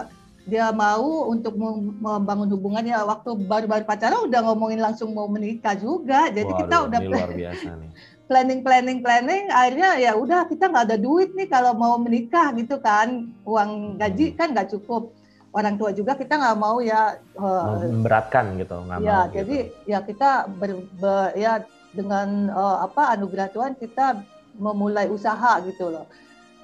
[0.48, 1.52] dia mau untuk
[2.00, 6.32] membangun hubungan ya waktu baru-baru pacaran udah ngomongin langsung mau menikah juga.
[6.32, 7.90] Jadi Waduh, kita udah luar biasa nih.
[8.28, 12.80] planning planning planning akhirnya ya udah kita nggak ada duit nih kalau mau menikah gitu
[12.80, 13.28] kan.
[13.44, 14.36] Uang gaji hmm.
[14.40, 15.12] kan nggak cukup.
[15.52, 19.88] Orang tua juga kita nggak mau ya uh, memberatkan gitu nggak ya mau, jadi gitu.
[19.88, 24.20] ya kita ber, ber, ya dengan uh, apa anugerah Tuhan kita
[24.56, 26.08] memulai usaha gitu loh.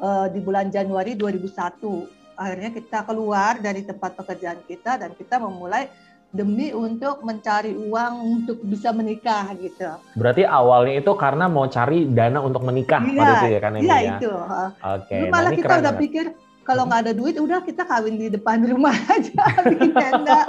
[0.00, 5.90] Uh, di bulan Januari 2001 akhirnya kita keluar dari tempat pekerjaan kita dan kita memulai
[6.34, 9.86] demi untuk mencari uang untuk bisa menikah gitu.
[10.18, 13.86] Berarti awalnya itu karena mau cari dana untuk menikah iya, pada itu ya kan Iya
[13.86, 13.98] ya?
[14.18, 14.32] itu.
[14.34, 15.14] Oke.
[15.14, 15.30] Okay.
[15.30, 16.02] malah nah, kita udah banget.
[16.02, 16.26] pikir
[16.66, 20.42] kalau nggak ada duit udah kita kawin di depan rumah aja bikin tenda.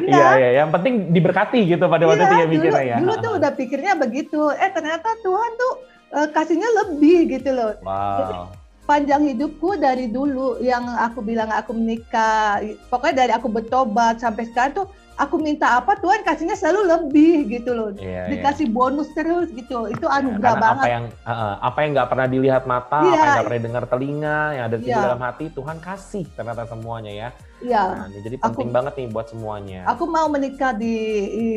[0.00, 2.96] Iya, iya, iya, yang penting diberkati gitu pada waktu itu ya mikirnya ya.
[3.04, 4.40] Dulu tuh udah pikirnya begitu.
[4.56, 5.72] Eh ternyata Tuhan tuh
[6.16, 7.76] uh, kasihnya lebih gitu loh.
[7.84, 8.16] Wow.
[8.16, 8.34] Jadi,
[8.92, 12.60] panjang hidupku dari dulu yang aku bilang aku menikah,
[12.92, 17.70] pokoknya dari aku bertobat sampai sekarang tuh aku minta apa Tuhan kasihnya selalu lebih gitu
[17.72, 18.30] loh iya, iya.
[18.32, 18.74] dikasih iya.
[18.74, 22.26] bonus terus gitu itu iya, anugerah ya, banget apa yang uh, apa yang nggak pernah
[22.28, 23.12] dilihat mata iya.
[23.12, 24.98] apa yang nggak pernah dengar telinga yang ada di iya.
[24.98, 27.30] dalam hati Tuhan kasih ternyata semuanya ya
[27.62, 27.84] Iya.
[27.94, 29.80] Nah, jadi penting aku, banget nih buat semuanya.
[29.86, 30.98] Aku mau menikah di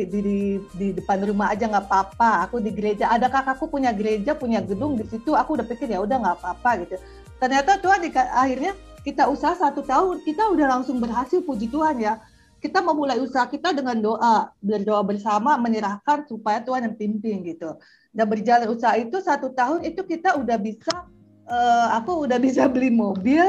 [0.06, 0.38] di di,
[0.78, 2.46] di depan rumah aja nggak apa-apa.
[2.46, 3.10] Aku di gereja.
[3.10, 5.34] Ada kakakku punya gereja, punya gedung di situ.
[5.34, 6.94] Aku udah pikir ya udah nggak apa-apa gitu.
[7.36, 8.72] Ternyata Tuhan di, akhirnya
[9.04, 11.44] kita usaha satu tahun, kita udah langsung berhasil.
[11.44, 12.18] Puji Tuhan ya
[12.66, 17.76] kita memulai usaha kita dengan doa, berdoa bersama, menyerahkan supaya Tuhan yang pimpin gitu.
[18.10, 21.06] Dan berjalan usaha itu satu tahun itu kita udah bisa,
[21.46, 23.44] uh, aku udah bisa beli mobil,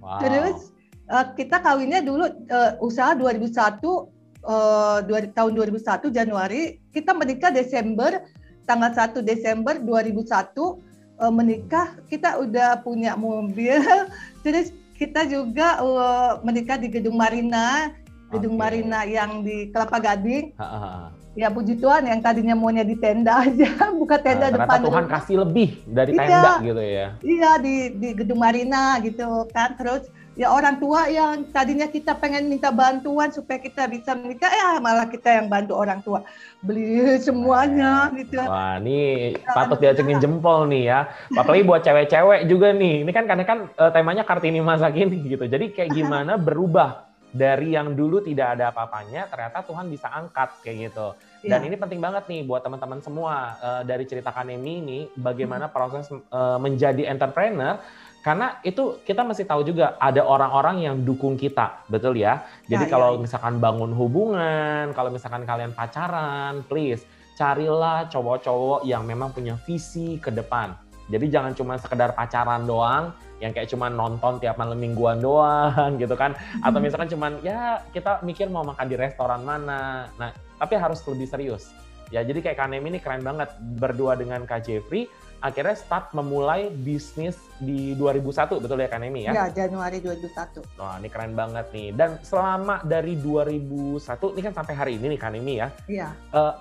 [0.00, 0.18] wow.
[0.18, 0.72] terus
[1.12, 8.24] uh, kita kawinnya dulu uh, usaha 2001, uh, dua, tahun 2001 Januari, kita menikah Desember,
[8.64, 13.80] tanggal 1 Desember 2001 uh, menikah, kita udah punya mobil,
[14.44, 17.92] terus kita juga uh, menikah di gedung Marina
[18.30, 18.62] gedung okay.
[18.62, 20.54] Marina yang di Kelapa Gading.
[20.58, 21.08] Ha, ha, ha.
[21.36, 24.88] Ya puji Tuhan yang tadinya maunya di tenda aja, buka tenda nah, depan.
[24.88, 27.06] Tuhan kasih lebih dari iya, tenda gitu ya.
[27.20, 29.76] Iya di di gedung Marina gitu kan.
[29.76, 34.76] Terus ya orang tua yang tadinya kita pengen minta bantuan supaya kita bisa menikah, ya
[34.78, 36.22] malah kita yang bantu orang tua
[36.60, 38.36] beli semuanya gitu.
[38.44, 41.08] Wah, ini ya, patut diacungin jempol nih ya.
[41.32, 43.02] Apalagi buat cewek-cewek juga nih.
[43.02, 45.48] Ini kan karena kan uh, temanya Kartini masa kini gitu.
[45.48, 50.76] Jadi kayak gimana berubah dari yang dulu tidak ada apa-apanya ternyata Tuhan bisa angkat kayak
[50.88, 51.12] gitu.
[51.44, 51.68] Dan yeah.
[51.68, 56.56] ini penting banget nih buat teman-teman semua uh, dari cerita Kanemi ini bagaimana proses uh,
[56.56, 57.76] menjadi entrepreneur
[58.26, 62.42] karena itu kita masih tahu juga ada orang-orang yang dukung kita, betul ya?
[62.66, 63.22] Jadi ya, kalau ya, ya.
[63.22, 67.06] misalkan bangun hubungan, kalau misalkan kalian pacaran, please
[67.38, 70.74] carilah cowok-cowok yang memang punya visi ke depan.
[71.06, 76.18] Jadi jangan cuma sekedar pacaran doang, yang kayak cuma nonton tiap malam mingguan doang gitu
[76.18, 76.34] kan.
[76.66, 80.10] Atau misalkan cuma ya kita mikir mau makan di restoran mana.
[80.18, 81.70] Nah, tapi harus lebih serius.
[82.10, 85.06] Ya, jadi kayak Kanem ini keren banget berdua dengan Kak Jeffrey
[85.44, 89.32] akhirnya start memulai bisnis di 2001 betul ya kan Emi ya?
[89.32, 90.64] Ya Januari 2001.
[90.80, 91.88] Wah ini keren banget nih.
[91.92, 95.68] Dan selama dari 2001 ini kan sampai hari ini nih kan Emi ya?
[95.88, 96.08] Iya.
[96.32, 96.54] Uh,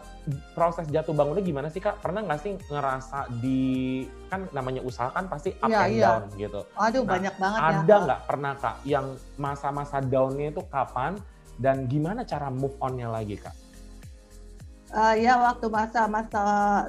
[0.58, 2.02] proses jatuh bangunnya gimana sih kak?
[2.02, 6.08] Pernah nggak sih ngerasa di kan namanya usaha kan pasti up ya, and iya.
[6.08, 6.62] down gitu.
[6.76, 7.80] Aduh nah, banyak banget ada ya.
[7.80, 9.06] Ada nggak pernah kak yang
[9.40, 11.16] masa-masa downnya itu kapan
[11.56, 13.56] dan gimana cara move onnya lagi kak?
[14.96, 16.44] Uh, ya waktu masa-masa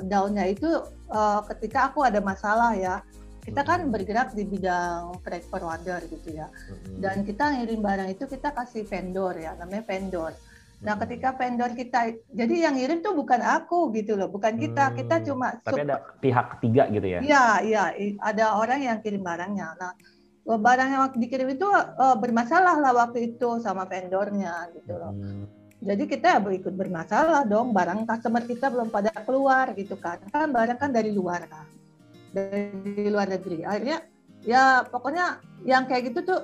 [0.07, 0.68] downnya itu
[1.11, 3.03] uh, ketika aku ada masalah ya
[3.47, 6.51] kita kan bergerak di bidang freight forwarder gitu ya.
[6.99, 10.35] Dan kita ngirim barang itu kita kasih vendor ya namanya vendor.
[10.83, 14.90] Nah ketika vendor kita jadi yang ngirim tuh bukan aku gitu loh bukan kita.
[14.99, 17.21] Kita hmm, cuma tapi ada pihak ketiga gitu ya?
[17.23, 17.85] Iya iya.
[18.19, 19.79] Ada orang yang kirim barangnya.
[19.79, 19.95] Nah
[20.42, 25.14] barang yang waktu dikirim itu uh, bermasalah lah waktu itu sama vendornya gitu loh.
[25.14, 30.16] Hmm jadi kita ikut bermasalah dong, barang customer kita belum pada keluar gitu kan.
[30.32, 31.68] Kan barang kan dari luar kan.
[32.32, 33.60] Dari luar negeri.
[33.60, 34.00] Akhirnya
[34.40, 36.40] ya pokoknya yang kayak gitu tuh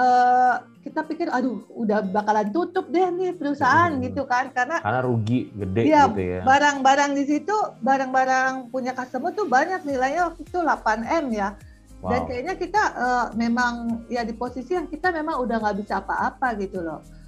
[0.00, 4.00] uh, kita pikir aduh udah bakalan tutup deh nih perusahaan hmm.
[4.06, 6.40] gitu kan karena karena rugi gede ya, gitu ya.
[6.48, 11.52] Barang-barang di situ, barang-barang punya customer tuh banyak nilainya waktu itu 8 M ya.
[12.00, 12.16] Wow.
[12.16, 16.56] Dan kayaknya kita uh, memang ya di posisi yang kita memang udah nggak bisa apa-apa
[16.56, 17.19] gitu loh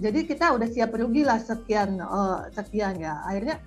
[0.00, 3.20] jadi kita udah siap rugi lah sekian uh, sekian ya.
[3.28, 3.60] Akhirnya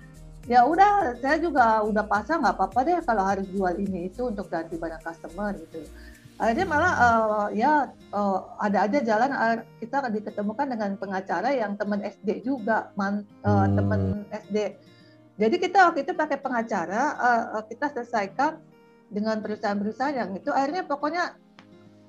[0.44, 4.50] ya udah saya juga udah pasang nggak apa-apa deh kalau harus jual ini itu untuk
[4.50, 5.86] ganti barang customer gitu.
[6.34, 12.02] Akhirnya malah uh, ya uh, ada aja jalan uh, kita diketemukan dengan pengacara yang teman
[12.02, 13.72] SD juga man, uh, hmm.
[13.78, 14.00] teman
[14.34, 14.58] SD
[15.34, 17.02] jadi kita waktu itu pakai pengacara
[17.58, 18.62] uh, kita selesaikan
[19.10, 20.50] dengan perusahaan-perusahaan yang itu.
[20.54, 21.34] Akhirnya pokoknya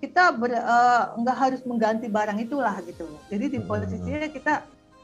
[0.05, 3.09] kita ber, uh, nggak harus mengganti barang itulah gitu.
[3.33, 3.67] Jadi di hmm.
[3.67, 4.53] posisinya kita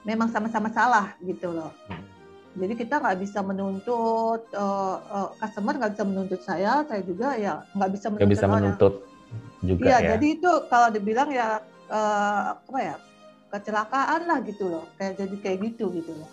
[0.05, 1.73] memang sama-sama salah gitu loh.
[1.89, 2.05] Hmm.
[2.51, 7.65] Jadi kita nggak bisa menuntut uh, uh, customer nggak bisa menuntut saya, saya juga ya
[7.73, 8.27] nggak bisa menuntut.
[8.27, 8.93] Gak bisa menuntut
[9.63, 9.97] juga ya.
[10.15, 12.95] Jadi itu kalau dibilang ya uh, apa ya
[13.51, 16.29] kecelakaan lah gitu loh, kayak jadi kayak gitu gitu loh.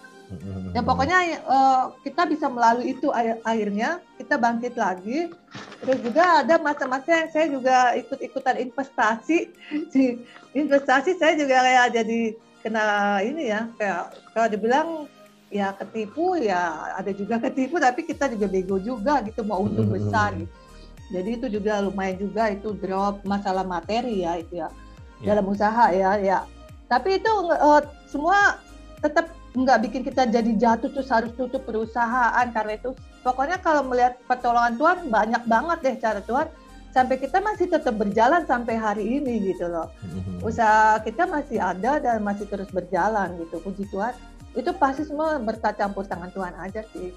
[0.77, 3.09] Ya pokoknya uh, kita bisa melalui itu
[3.45, 5.33] akhirnya kita bangkit lagi.
[5.81, 9.49] Terus juga ada masa-masa yang saya juga ikut-ikutan investasi.
[10.61, 12.21] investasi saya juga kayak jadi
[12.61, 12.85] kena
[13.25, 14.03] ini ya kayak
[14.35, 14.89] kalau dibilang
[15.49, 20.37] ya ketipu ya ada juga ketipu tapi kita juga bego juga gitu mau untung besar
[20.37, 20.53] gitu.
[21.09, 24.69] Jadi itu juga lumayan juga itu drop masalah materi ya itu ya
[25.25, 25.33] yeah.
[25.33, 26.45] dalam usaha ya ya.
[26.85, 28.61] Tapi itu uh, semua
[29.01, 32.93] tetap nggak bikin kita jadi jatuh terus harus tutup perusahaan karena itu
[33.25, 36.49] pokoknya kalau melihat pertolongan Tuhan banyak banget deh cara Tuhan.
[36.89, 39.93] Sampai kita masih tetap berjalan sampai hari ini gitu loh.
[40.01, 40.41] Mm-hmm.
[40.41, 44.17] usaha kita masih ada dan masih terus berjalan gitu puji Tuhan.
[44.57, 47.13] Itu pasti semua berkat campur tangan Tuhan aja sih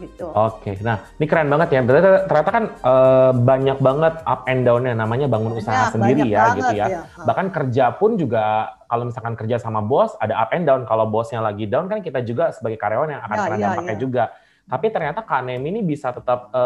[0.00, 0.26] gitu.
[0.34, 1.80] Oke, nah ini keren banget ya.
[1.86, 2.94] Berarti ternyata kan e,
[3.38, 6.86] banyak banget up and down-nya namanya bangun usaha sendiri ya banget, gitu ya.
[6.86, 7.00] ya.
[7.22, 10.82] Bahkan kerja pun juga kalau misalkan kerja sama bos ada up and down.
[10.84, 13.96] Kalau bosnya lagi down kan kita juga sebagai karyawan yang akan ya, kena ya, dampaknya
[13.96, 14.02] ya.
[14.02, 14.24] juga.
[14.64, 16.62] Tapi ternyata Kak Nem ini bisa tetap e,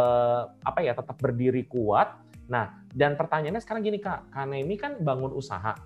[0.65, 2.15] apa ya, tetap berdiri kuat.
[2.49, 5.77] Nah, dan pertanyaannya sekarang gini Kak, Nemi kan bangun usaha.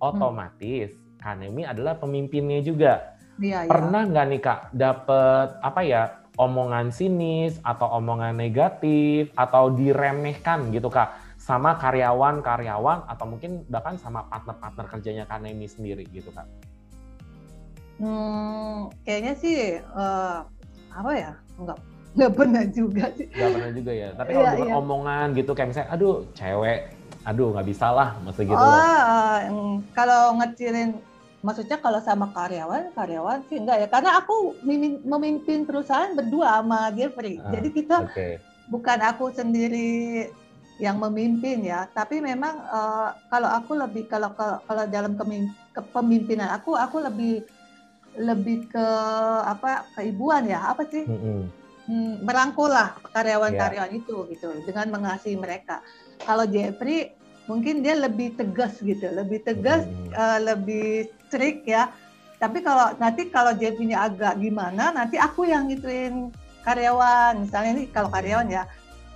[0.00, 1.36] Otomatis hmm.
[1.40, 3.16] Nemi adalah pemimpinnya juga.
[3.40, 10.72] Ya, Pernah nggak nih Kak dapet apa ya omongan sinis atau omongan negatif atau diremehkan
[10.72, 16.48] gitu kak sama karyawan-karyawan atau mungkin bahkan sama partner-partner kerjanya Kanemi sendiri gitu kak?
[18.00, 20.48] Hmm, kayaknya sih uh,
[20.96, 21.78] apa ya nggak
[22.16, 23.28] nggak pernah juga sih.
[23.28, 24.08] Nggak pernah juga ya.
[24.16, 24.74] Tapi kalau iya, iya.
[24.74, 26.80] omongan gitu kayak misalnya, aduh cewek,
[27.28, 28.56] aduh nggak bisa lah, maksud gitu.
[28.56, 29.38] Oh, uh,
[29.92, 30.96] kalau ngecilin
[31.40, 34.60] maksudnya kalau sama karyawan karyawan sih enggak ya karena aku
[35.08, 38.32] memimpin perusahaan berdua sama Jeffrey ah, jadi kita okay.
[38.68, 40.28] bukan aku sendiri
[40.80, 45.16] yang memimpin ya tapi memang uh, kalau aku lebih kalau kalau dalam
[45.72, 47.44] kepemimpinan aku aku lebih
[48.16, 48.86] lebih ke
[49.44, 51.20] apa keibuan ya apa sih mm
[51.88, 52.20] -hmm.
[52.24, 54.00] merangkul lah karyawan-karyawan yeah.
[54.00, 55.80] itu gitu dengan mengasihi mereka
[56.24, 57.16] kalau Jeffrey
[57.48, 60.12] mungkin dia lebih tegas gitu lebih tegas mm -hmm.
[60.16, 61.94] uh, lebih strict ya.
[62.42, 66.34] Tapi kalau nanti kalau dia punya agak gimana, nanti aku yang ngituin
[66.66, 67.46] karyawan.
[67.46, 68.66] Misalnya ini kalau karyawan ya.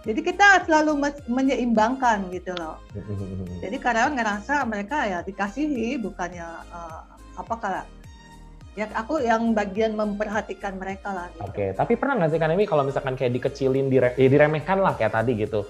[0.04, 2.78] Jadi kita selalu menyeimbangkan gitu loh.
[3.64, 7.00] Jadi karyawan ngerasa mereka ya dikasihi, bukannya uh,
[7.34, 7.82] apa kalau
[8.74, 11.26] ya aku yang bagian memperhatikan mereka lah.
[11.32, 11.42] Gitu.
[11.42, 11.68] Oke, okay.
[11.72, 15.14] tapi pernah nggak sih kan ini kalau misalkan kayak dikecilin, dire, ya diremehkan lah kayak
[15.14, 15.64] tadi gitu,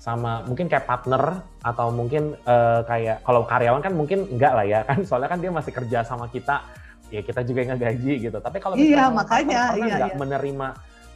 [0.00, 4.80] sama mungkin kayak partner atau mungkin uh, kayak kalau karyawan kan mungkin enggak lah ya
[4.88, 6.64] kan, soalnya kan dia masih kerja sama kita,
[7.12, 8.38] ya kita juga yang gaji gitu.
[8.40, 10.18] Tapi kalau iya makanya pernah iya, nggak iya.
[10.18, 10.68] menerima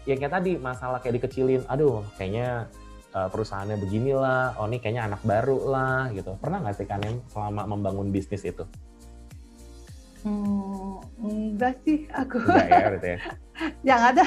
[0.04, 2.68] yang kayak tadi masalah kayak dikecilin, aduh kayaknya
[3.16, 6.36] uh, perusahaannya beginilah, oh ini kayaknya anak baru lah gitu.
[6.36, 7.00] Pernah nggak sih kan
[7.32, 8.68] selama membangun bisnis itu?
[10.24, 12.40] Hmm, enggak sih aku.
[12.40, 13.18] Enggak ya berarti ya.
[13.92, 14.24] yang ada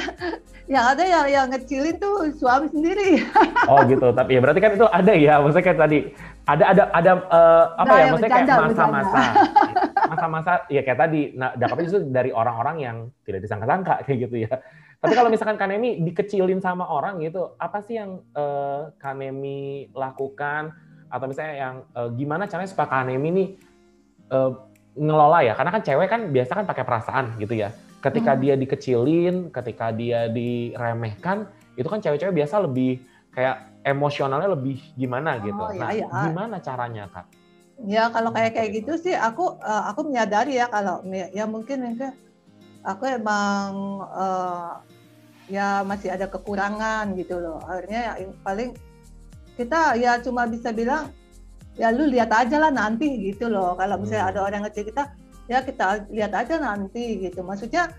[0.69, 3.25] yang ada yang yang ngecilin tuh suami sendiri.
[3.71, 4.13] oh gitu.
[4.13, 5.41] Tapi ya berarti kan itu ada ya.
[5.41, 5.99] Maksudnya kayak tadi
[6.45, 8.07] ada ada ada uh, apa nah, ya?
[8.13, 9.21] Maksudnya kayak masa-masa
[10.13, 11.21] masa-masa ya kayak tadi.
[11.33, 14.53] Nah, dapat itu dari orang-orang yang tidak disangka-sangka kayak gitu ya.
[15.01, 20.73] Tapi kalau misalkan Kanemi dikecilin sama orang gitu, apa sih yang uh, Kanemi lakukan
[21.10, 23.49] atau misalnya yang uh, gimana caranya supaya Kanemi nih
[24.29, 24.66] uh,
[24.97, 27.69] ngelola ya karena kan cewek kan biasa kan pakai perasaan gitu ya.
[28.01, 28.41] Ketika hmm.
[28.41, 33.01] dia dikecilin ketika dia diremehkan itu kan cewek-cewek biasa lebih
[33.33, 35.63] kayak emosionalnya lebih gimana oh, gitu.
[35.71, 36.07] iya, nah iya.
[36.27, 37.25] gimana caranya kak?
[37.86, 38.97] Ya kalau kayak kayak gitu.
[38.97, 42.17] sih aku uh, aku menyadari ya kalau ya mungkin mungkin
[42.81, 44.81] aku emang uh,
[45.47, 47.62] ya masih ada kekurangan gitu loh.
[47.69, 48.73] Akhirnya ya paling
[49.57, 51.13] kita ya cuma bisa bilang
[51.77, 54.31] ya lu lihat aja lah nanti gitu loh kalau misalnya hmm.
[54.33, 55.03] ada orang ngecek kita
[55.47, 57.93] ya kita lihat aja nanti gitu maksudnya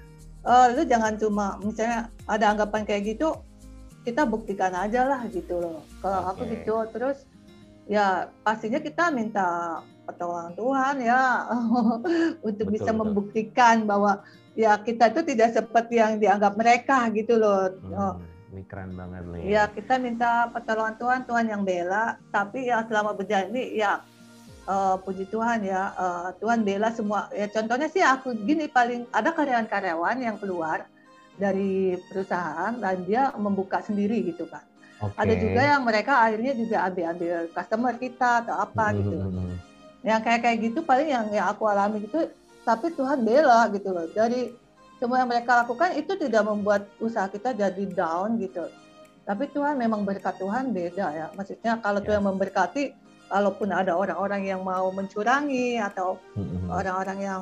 [0.44, 3.38] uh, lu jangan cuma misalnya ada anggapan kayak gitu
[4.02, 6.30] kita buktikan aja lah gitu loh kalau okay.
[6.34, 7.18] aku gitu terus
[7.88, 11.22] ya pastinya kita minta pertolongan Tuhan ya
[12.48, 13.00] untuk betul, bisa betul.
[13.00, 14.20] membuktikan bahwa
[14.58, 18.37] ya kita itu tidak seperti yang dianggap mereka gitu loh hmm.
[18.48, 19.42] Ini keren banget nih.
[19.44, 22.16] Ya kita minta pertolongan Tuhan, Tuhan yang bela.
[22.32, 24.00] Tapi ya selama berjalan ini ya
[24.64, 27.28] uh, puji Tuhan ya uh, Tuhan bela semua.
[27.36, 30.88] Ya contohnya sih aku gini paling ada karyawan-karyawan yang keluar
[31.36, 34.64] dari perusahaan dan dia membuka sendiri gitu kan.
[34.98, 35.14] Okay.
[35.14, 38.98] Ada juga yang mereka akhirnya juga ambil-ambil customer kita atau apa mm -hmm.
[38.98, 39.16] gitu.
[39.16, 39.56] Hmm, hmm.
[40.02, 42.26] Yang kayak kayak gitu paling yang yang aku alami gitu.
[42.66, 44.10] Tapi Tuhan bela gitu loh.
[44.10, 44.50] Dari
[44.98, 48.66] semua yang mereka lakukan itu tidak membuat usaha kita jadi down gitu.
[49.22, 51.26] Tapi Tuhan memang berkat Tuhan beda ya.
[51.38, 52.26] Maksudnya kalau Tuhan ya.
[52.26, 52.82] memberkati,
[53.30, 56.72] kalaupun ada orang-orang yang mau mencurangi atau mm-hmm.
[56.72, 57.40] orang-orang yang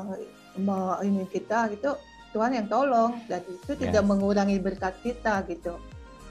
[0.60, 1.96] mau ini kita gitu,
[2.34, 3.82] Tuhan yang tolong dan itu yeah.
[3.88, 5.78] tidak mengurangi berkat kita gitu.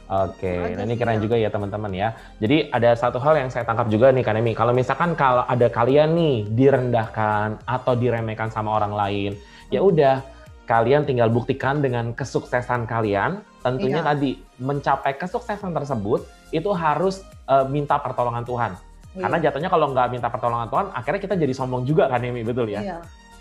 [0.05, 0.77] Oke, okay.
[0.77, 2.13] nah ini keren juga ya teman-teman ya.
[2.38, 4.53] Jadi ada satu hal yang saya tangkap juga nih Kanemi.
[4.53, 9.31] Kalau misalkan kalau ada kalian nih direndahkan atau diremehkan sama orang lain,
[9.73, 10.34] ya udah
[10.65, 13.41] kalian tinggal buktikan dengan kesuksesan kalian.
[13.62, 14.10] Tentunya iya.
[14.13, 18.71] tadi mencapai kesuksesan tersebut itu harus uh, minta pertolongan Tuhan.
[19.15, 19.21] Iya.
[19.25, 22.69] Karena jatuhnya kalau nggak minta pertolongan Tuhan, akhirnya kita jadi sombong juga kan ini betul
[22.69, 22.82] ya?
[22.82, 22.97] Iya.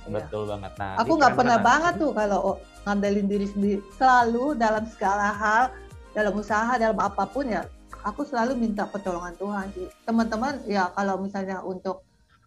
[0.09, 0.51] Betul iya.
[0.57, 0.73] banget.
[0.77, 2.41] Nah, aku nggak pernah banget tuh kalau
[2.85, 3.81] ngandelin diri sendiri.
[3.97, 5.63] Selalu dalam segala hal,
[6.13, 7.65] dalam usaha, dalam apa pun ya,
[8.05, 9.89] aku selalu minta pertolongan Tuhan sih.
[10.05, 12.05] Teman-teman ya kalau misalnya untuk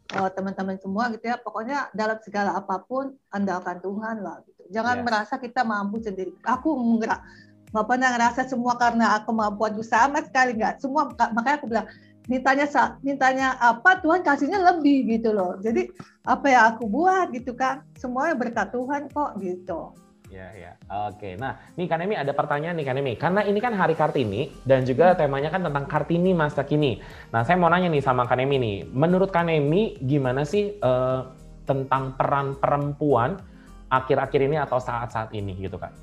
[0.08, 4.42] teman-teman semua gitu ya, pokoknya dalam segala apa pun andalkan Tuhan lah.
[4.48, 4.64] Gitu.
[4.72, 5.06] Jangan yes.
[5.06, 6.32] merasa kita mampu sendiri.
[6.48, 7.22] Aku enggak
[7.68, 10.80] nggak pernah ngerasa semua karena aku mampu aku sama sekali nggak.
[10.80, 11.88] Semua makanya aku bilang
[12.28, 12.66] mintanya
[13.04, 15.60] mintanya apa Tuhan kasihnya lebih gitu loh.
[15.60, 15.92] Jadi
[16.28, 19.96] apa yang aku buat gitu kan semuanya berkat Tuhan kok gitu.
[20.28, 20.72] Ya, ya.
[21.08, 21.40] Oke.
[21.40, 23.14] Nah, nih Kanemi ada pertanyaan nih Kanemi.
[23.16, 25.24] Karena ini kan Hari Kartini dan juga hmm.
[25.24, 27.00] temanya kan tentang Kartini masa kini.
[27.32, 28.78] Nah, saya mau nanya nih sama Kanemi nih.
[28.92, 31.32] Menurut Kanemi gimana sih uh,
[31.64, 33.40] tentang peran perempuan
[33.88, 35.96] akhir-akhir ini atau saat-saat ini gitu kan?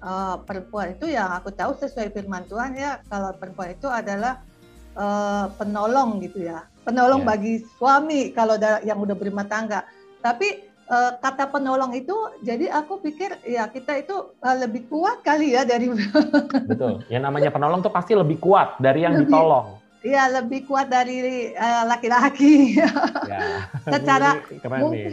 [0.00, 4.44] Uh, perempuan itu yang aku tahu sesuai firman Tuhan ya kalau perempuan itu adalah
[4.92, 7.30] uh, penolong gitu ya penolong yeah.
[7.32, 9.88] bagi suami kalau yang udah berumah tangga
[10.20, 15.54] tapi uh, kata penolong itu jadi aku pikir ya kita itu uh, lebih kuat kali
[15.54, 15.90] ya dari
[16.70, 17.02] betul.
[17.10, 19.66] Yang namanya penolong tuh pasti lebih kuat dari yang lebih, ditolong.
[20.06, 21.50] Iya lebih kuat dari
[21.86, 22.78] laki-laki.
[22.78, 23.40] Uh, ya.
[23.82, 24.38] Secara
[24.78, 25.10] mungkin,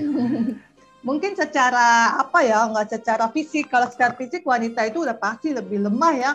[1.02, 3.74] mungkin secara apa ya nggak secara fisik.
[3.74, 6.32] Kalau secara fisik wanita itu udah pasti lebih lemah ya.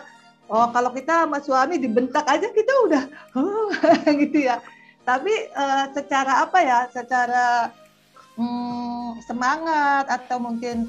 [0.48, 3.04] Oh kalau kita sama suami dibentak aja kita udah
[3.38, 3.68] oh,
[4.16, 4.58] gitu ya.
[5.04, 7.72] Tapi uh, secara apa ya secara
[8.38, 10.88] hmm, semangat atau mungkin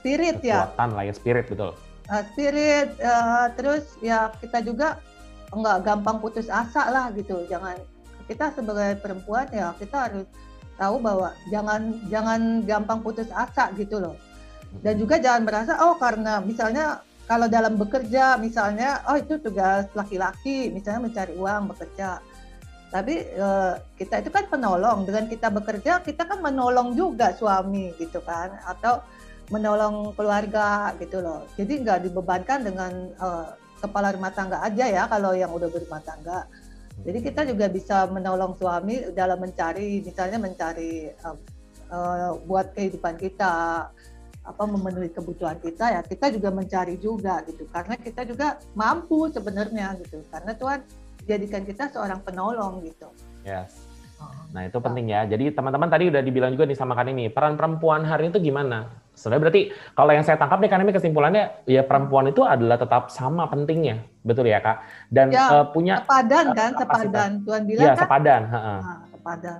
[0.00, 1.74] spirit ya Kekuatan lah ya spirit betul
[2.08, 5.02] uh, spirit uh, terus ya kita juga
[5.50, 7.76] nggak gampang putus asa lah gitu jangan
[8.26, 10.26] kita sebagai perempuan ya kita harus
[10.76, 14.16] tahu bahwa jangan jangan gampang putus asa gitu loh.
[14.84, 20.68] Dan juga jangan merasa oh karena misalnya kalau dalam bekerja misalnya oh itu tugas laki-laki
[20.70, 22.20] misalnya mencari uang bekerja.
[22.96, 28.24] Tapi eh, kita itu kan penolong dengan kita bekerja kita kan menolong juga suami gitu
[28.24, 29.04] kan atau
[29.52, 31.44] menolong keluarga gitu loh.
[31.60, 33.46] Jadi nggak dibebankan dengan eh,
[33.84, 36.48] kepala rumah tangga aja ya kalau yang udah berumah tangga.
[37.04, 41.36] Jadi kita juga bisa menolong suami dalam mencari misalnya mencari uh,
[41.92, 43.84] uh, buat kehidupan kita
[44.46, 49.98] apa memenuhi kebutuhan kita ya kita juga mencari juga gitu karena kita juga mampu sebenarnya
[50.06, 50.80] gitu karena Tuhan
[51.26, 53.10] jadikan kita seorang penolong gitu.
[53.42, 53.86] Yes.
[54.16, 55.28] Oh, nah itu penting ya.
[55.28, 58.88] Jadi teman-teman tadi udah dibilang juga nih sama kan ini peran perempuan hari itu gimana?
[59.12, 59.62] Sebenarnya berarti
[59.92, 64.04] kalau yang saya tangkap nih kan ini kesimpulannya ya perempuan itu adalah tetap sama pentingnya,
[64.24, 64.84] betul ya kak?
[65.12, 67.30] Dan ya, uh, punya sepadan kan, uh, sepadan.
[67.44, 68.02] Tuhan bilang ya, kan?
[68.04, 68.42] sepadan.
[68.48, 68.80] Nah,
[69.12, 69.58] sepadan.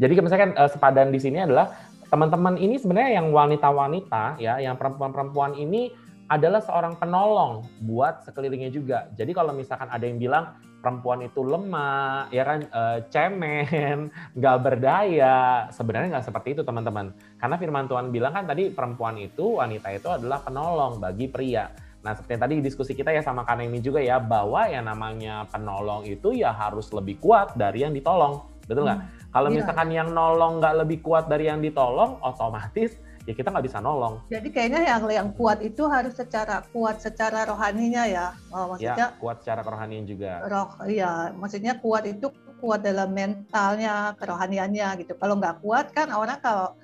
[0.00, 1.72] Jadi misalkan uh, sepadan di sini adalah
[2.08, 5.92] teman-teman ini sebenarnya yang wanita-wanita ya, yang perempuan-perempuan ini
[6.30, 9.10] adalah seorang penolong buat sekelilingnya juga.
[9.18, 14.08] Jadi kalau misalkan ada yang bilang perempuan itu lemah, ya kan e, cemen,
[14.38, 17.10] nggak berdaya, sebenarnya nggak seperti itu teman-teman.
[17.34, 21.66] Karena firman Tuhan bilang kan tadi perempuan itu, wanita itu adalah penolong bagi pria.
[22.00, 26.06] Nah, seperti yang tadi diskusi kita ya sama Kanemi juga ya, bahwa yang namanya penolong
[26.06, 28.46] itu ya harus lebih kuat dari yang ditolong.
[28.70, 29.00] Betul nggak?
[29.02, 29.34] Hmm.
[29.34, 29.56] Kalau iya.
[29.60, 32.96] misalkan yang nolong nggak lebih kuat dari yang ditolong, otomatis
[33.30, 34.18] ya kita nggak bisa nolong.
[34.26, 39.14] Jadi kayaknya yang yang kuat itu harus secara kuat secara rohaninya ya, oh, maksudnya.
[39.14, 40.42] Ya, kuat secara kerohanian juga.
[40.50, 45.14] Roh, iya, maksudnya kuat itu kuat dalam mentalnya, kerohaniannya gitu.
[45.14, 46.74] Kalau nggak kuat kan orang kalau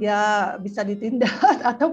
[0.00, 1.36] ya bisa ditindak
[1.76, 1.92] atau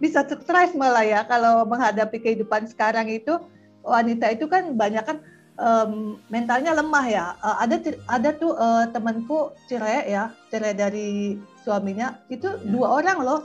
[0.00, 3.36] bisa stres malah ya kalau menghadapi kehidupan sekarang itu
[3.84, 5.20] wanita itu kan banyak kan
[5.60, 7.26] um, mentalnya lemah ya.
[7.44, 7.76] Uh, ada
[8.08, 12.62] ada tuh uh, temanku cerai ya, cerai dari suaminya itu ya.
[12.70, 13.40] dua orang loh,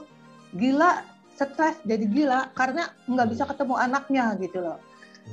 [0.53, 1.01] gila
[1.34, 4.78] stres jadi gila karena nggak bisa ketemu anaknya gitu loh.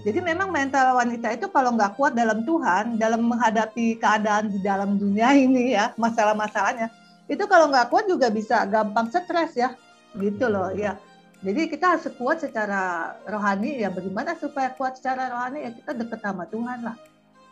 [0.05, 4.97] Jadi memang mental wanita itu kalau nggak kuat dalam Tuhan, dalam menghadapi keadaan di dalam
[4.97, 6.89] dunia ini ya, masalah-masalahnya,
[7.29, 9.77] itu kalau nggak kuat juga bisa gampang stres ya,
[10.17, 10.97] gitu loh ya.
[11.39, 16.19] Jadi kita harus kuat secara rohani ya bagaimana supaya kuat secara rohani ya kita deket
[16.19, 16.97] sama Tuhan lah.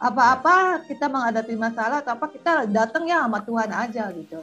[0.02, 4.42] Apa-apa kita menghadapi masalah atau apa kita datang ya sama Tuhan aja gitu.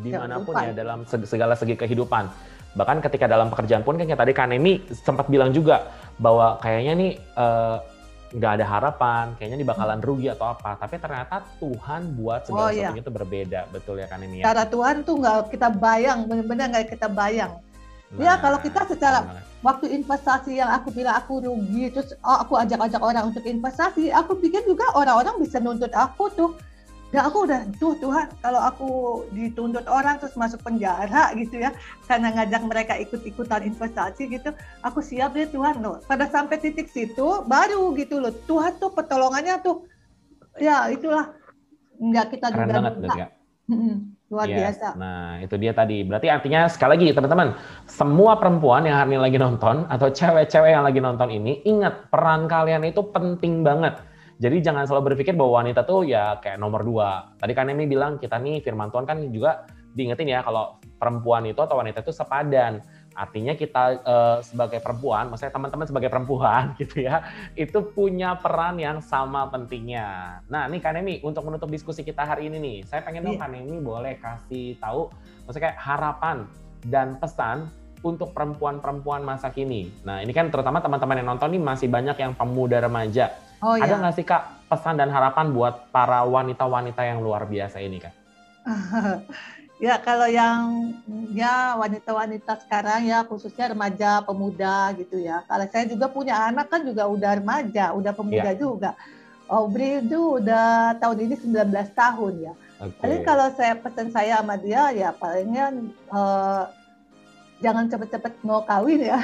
[0.00, 2.24] Di mana pun ya dalam segala segi kehidupan.
[2.72, 7.10] Bahkan ketika dalam pekerjaan pun kan kayak tadi Kanemi sempat bilang juga bahwa kayaknya nih
[7.36, 7.76] uh,
[8.32, 10.80] nggak ada harapan, kayaknya ini bakalan rugi atau apa.
[10.80, 12.88] Tapi ternyata Tuhan buat segala oh, iya.
[12.88, 14.44] sesuatu itu berbeda, betul ya kan ini ya.
[14.48, 17.52] Cara Tuhan tuh nggak kita bayang, benar-benar nggak kita bayang.
[18.12, 19.40] Ya, nah, ya kalau kita secara nah.
[19.64, 24.36] waktu investasi yang aku bilang aku rugi terus oh, aku ajak-ajak orang untuk investasi, aku
[24.40, 26.50] pikir juga orang-orang bisa nuntut aku tuh.
[27.12, 28.90] Ya aku udah tuh Tuhan kalau aku
[29.36, 31.68] dituntut orang terus masuk penjara gitu ya
[32.08, 34.48] karena ngajak mereka ikut-ikutan investasi gitu,
[34.80, 36.00] aku siap deh Tuhan loh.
[36.08, 39.84] Pada sampai titik situ baru gitu loh Tuhan tuh pertolongannya tuh
[40.56, 41.36] ya itulah
[42.00, 43.26] nggak kita Keren juga banget, ya.
[44.32, 44.56] Luar yes.
[44.56, 44.88] biasa.
[44.96, 46.00] Nah, itu dia tadi.
[46.08, 47.52] Berarti artinya sekali lagi teman-teman,
[47.84, 52.48] semua perempuan yang hari ini lagi nonton atau cewek-cewek yang lagi nonton ini, ingat peran
[52.48, 54.00] kalian itu penting banget.
[54.40, 57.34] Jadi jangan selalu berpikir bahwa wanita tuh ya kayak nomor dua.
[57.36, 61.60] Tadi kan ini bilang kita nih firman Tuhan kan juga diingetin ya kalau perempuan itu
[61.60, 62.80] atau wanita itu sepadan.
[63.12, 67.20] Artinya kita uh, sebagai perempuan, maksudnya teman-teman sebagai perempuan gitu ya,
[67.52, 70.40] itu punya peran yang sama pentingnya.
[70.48, 73.44] Nah, nih Kanemi untuk menutup diskusi kita hari ini nih, saya pengen dong yeah.
[73.44, 75.12] Kanemi boleh kasih tahu,
[75.44, 76.48] maksudnya kayak harapan
[76.88, 77.68] dan pesan
[78.00, 79.92] untuk perempuan-perempuan masa kini.
[80.02, 83.30] Nah, ini kan terutama teman-teman yang nonton nih masih banyak yang pemuda remaja.
[83.62, 84.00] Oh, Ada iya.
[84.02, 88.14] nggak sih Kak pesan dan harapan buat para wanita-wanita yang luar biasa ini Kak?
[89.82, 90.94] Ya kalau yang
[91.34, 95.42] ya wanita-wanita sekarang ya khususnya remaja pemuda gitu ya.
[95.50, 98.62] Kalau saya juga punya anak kan juga udah remaja, udah pemuda ya.
[98.62, 98.94] juga.
[99.50, 102.54] Aubrey itu udah tahun ini 19 tahun ya.
[102.78, 103.02] Okay.
[103.02, 105.74] Jadi kalau saya pesan saya sama dia ya palingnya
[106.14, 106.70] uh,
[107.62, 109.18] jangan cepet-cepet mau kawin ya.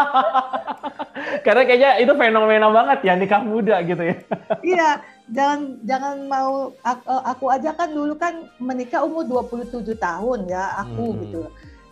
[1.44, 4.16] Karena kayaknya itu fenomena banget ya nikah muda gitu ya.
[4.74, 4.88] iya,
[5.28, 11.12] jangan jangan mau aku, aku aja kan dulu kan menikah umur 27 tahun ya aku
[11.12, 11.18] hmm.
[11.28, 11.42] gitu.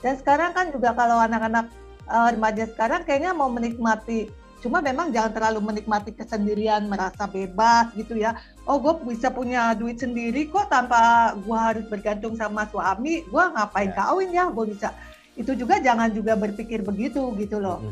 [0.00, 1.68] Dan sekarang kan juga kalau anak-anak
[2.08, 4.32] uh, remaja sekarang kayaknya mau menikmati
[4.64, 8.34] cuma memang jangan terlalu menikmati kesendirian merasa bebas gitu ya
[8.64, 13.92] oh gue bisa punya duit sendiri kok tanpa gue harus bergantung sama suami gue ngapain
[13.92, 13.96] yeah.
[14.00, 14.90] kawin ya gue bisa
[15.36, 17.84] itu juga jangan juga berpikir begitu gitu loh.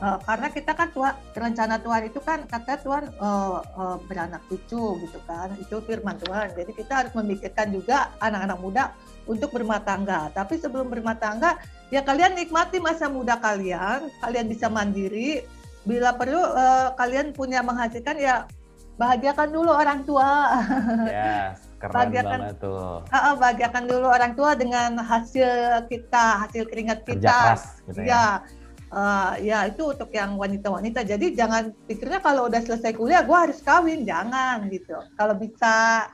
[0.00, 5.00] Uh, karena kita kan tua, rencana Tuhan itu kan kata Tuhan uh, uh, beranak cucu
[5.00, 5.56] gitu kan.
[5.56, 6.52] Itu firman Tuhan.
[6.52, 8.84] Jadi kita harus memikirkan juga anak-anak muda
[9.24, 10.28] untuk berumah tangga.
[10.36, 11.56] Tapi sebelum berumah tangga,
[11.88, 15.44] ya kalian nikmati masa muda kalian, kalian bisa mandiri.
[15.88, 18.44] Bila perlu uh, kalian punya menghasilkan ya
[19.00, 20.28] bahagiakan dulu orang tua.
[21.08, 23.00] Yes Keren bahagiakan, banget tuh.
[23.08, 25.48] Uh, bahagiakan dulu orang tua dengan hasil
[25.88, 27.16] kita, hasil keringat kita.
[27.16, 28.12] Kerja keras gitu ya.
[28.12, 28.24] ya.
[28.90, 31.08] Uh, ya itu untuk yang wanita-wanita.
[31.08, 34.92] Jadi jangan pikirnya kalau udah selesai kuliah gue harus kawin, jangan gitu.
[35.16, 36.04] Kalau bisa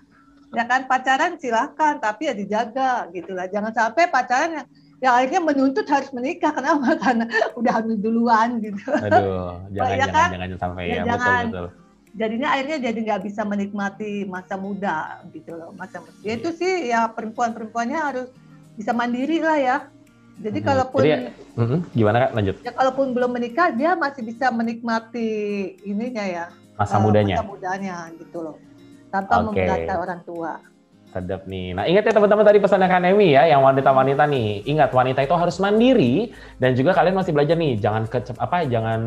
[0.54, 3.50] ya kan pacaran silahkan, tapi ya dijaga gitulah.
[3.50, 4.66] Jangan sampai pacaran yang
[5.02, 6.94] yang akhirnya menuntut harus menikah kenapa?
[7.02, 7.26] Karena
[7.58, 8.86] udah hamil duluan gitu.
[8.86, 10.28] Aduh, jangan ya kan?
[10.30, 11.85] jangan, jangan sampai ya, ya jangan, betul betul
[12.16, 16.16] jadinya akhirnya jadi nggak bisa menikmati masa muda gitu loh masa muda.
[16.24, 18.28] Ya itu sih ya perempuan-perempuannya harus
[18.74, 19.76] bisa mandiri lah ya.
[20.36, 20.68] Jadi hmm.
[20.68, 22.30] kalaupun jadi, uh, gimana kak?
[22.36, 22.56] Lanjut.
[22.64, 25.28] Ya kalaupun belum menikah dia masih bisa menikmati
[25.84, 26.44] ininya ya
[26.76, 27.40] masa uh, mudanya.
[27.40, 28.56] masa mudanya gitu loh.
[29.12, 29.44] Tanpa okay.
[29.48, 30.52] memberatkan orang tua
[31.16, 31.72] Sedap nih.
[31.72, 34.68] Nah ingat ya teman-teman tadi pesannya Kak Nemi ya, yang wanita-wanita nih.
[34.68, 36.28] Ingat wanita itu harus mandiri
[36.60, 39.00] dan juga kalian masih belajar nih, jangan kecep apa, jangan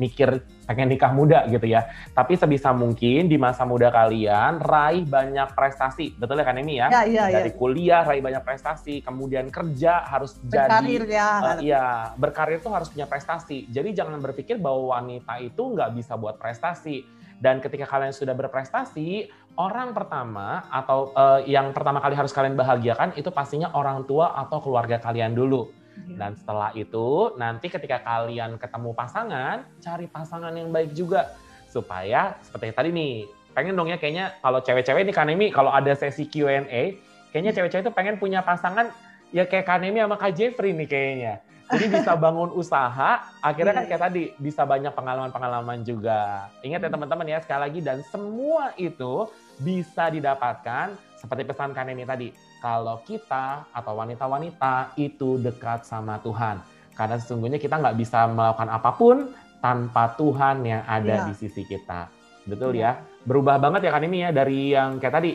[0.00, 1.84] mikir pengen nikah muda gitu ya.
[2.16, 6.88] Tapi sebisa mungkin di masa muda kalian raih banyak prestasi, betul ya Kak Nemi ya?
[6.88, 7.58] Ya, iya, Dari ya.
[7.60, 11.20] kuliah raih banyak prestasi, kemudian kerja harus berkarir, jadi.
[11.20, 11.28] ya.
[11.44, 11.84] Uh, iya,
[12.16, 13.68] berkarir tuh harus punya prestasi.
[13.68, 17.04] Jadi jangan berpikir bahwa wanita itu nggak bisa buat prestasi.
[17.34, 23.14] Dan ketika kalian sudah berprestasi, orang pertama atau uh, yang pertama kali harus kalian bahagiakan
[23.14, 25.70] itu pastinya orang tua atau keluarga kalian dulu.
[25.94, 26.16] Iya.
[26.18, 31.38] Dan setelah itu nanti ketika kalian ketemu pasangan, cari pasangan yang baik juga
[31.70, 33.14] supaya seperti tadi nih,
[33.54, 36.98] pengen dong ya kayaknya kalau cewek-cewek nih Kanemi kalau ada sesi Q&A,
[37.30, 38.90] kayaknya cewek-cewek itu pengen punya pasangan
[39.30, 41.34] ya kayak Kanemi sama Kak Jeffrey nih kayaknya.
[41.70, 43.90] Jadi bisa bangun usaha, akhirnya kan iya.
[43.90, 46.50] kayak tadi bisa banyak pengalaman-pengalaman juga.
[46.60, 46.94] Ingat ya hmm.
[46.98, 49.30] teman-teman ya sekali lagi dan semua itu
[49.60, 52.28] bisa didapatkan seperti pesan Kaneni tadi.
[52.60, 56.60] Kalau kita atau wanita-wanita itu dekat sama Tuhan.
[56.96, 59.16] Karena sesungguhnya kita nggak bisa melakukan apa pun
[59.60, 61.26] tanpa Tuhan yang ada ya.
[61.28, 62.08] di sisi kita.
[62.48, 62.96] Betul ya.
[62.96, 63.24] ya?
[63.24, 65.32] Berubah banget ya Kaneni ya dari yang kayak tadi.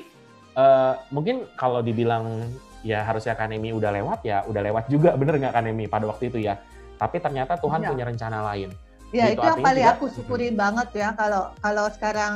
[0.58, 2.50] Uh, mungkin kalau dibilang
[2.82, 6.42] ya harusnya Kanemi udah lewat ya udah lewat juga bener nggak Kanemi pada waktu itu
[6.42, 6.58] ya.
[6.98, 7.90] Tapi ternyata Tuhan ya.
[7.94, 8.70] punya rencana lain.
[9.10, 10.62] Ya gitu, itu yang paling juga, aku syukurin hmm.
[10.62, 12.34] banget ya kalau kalau sekarang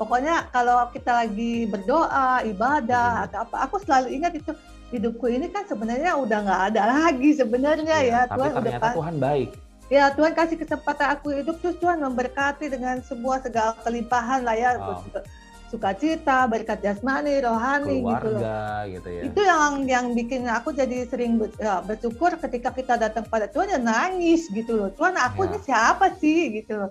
[0.00, 3.24] pokoknya kalau kita lagi berdoa ibadah hmm.
[3.28, 4.56] atau apa aku selalu ingat itu
[4.88, 9.50] hidupku ini kan sebenarnya udah nggak ada lagi sebenarnya ya, ya Tuhan udah Tuhan baik
[9.92, 14.80] ya Tuhan kasih kesempatan aku hidup terus Tuhan memberkati dengan semua segala kelimpahan lah ya
[14.80, 15.04] wow.
[15.68, 21.04] sukacita berkat jasmani rohani Keluarga, gitu loh gitu ya itu yang yang bikin aku jadi
[21.06, 25.46] sering ya, bersyukur ketika kita datang pada Tuhan ya nangis gitu loh Tuhan aku ya.
[25.52, 26.90] ini siapa sih gitu loh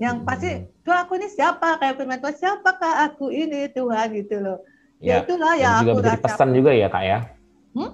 [0.00, 4.58] yang pasti Tuhan aku ini siapa kayak firman Tuhan siapakah aku ini Tuhan gitu loh
[4.96, 7.18] ya, ya itulah yang juga aku jadi pesan juga ya kak ya
[7.76, 7.92] hmm?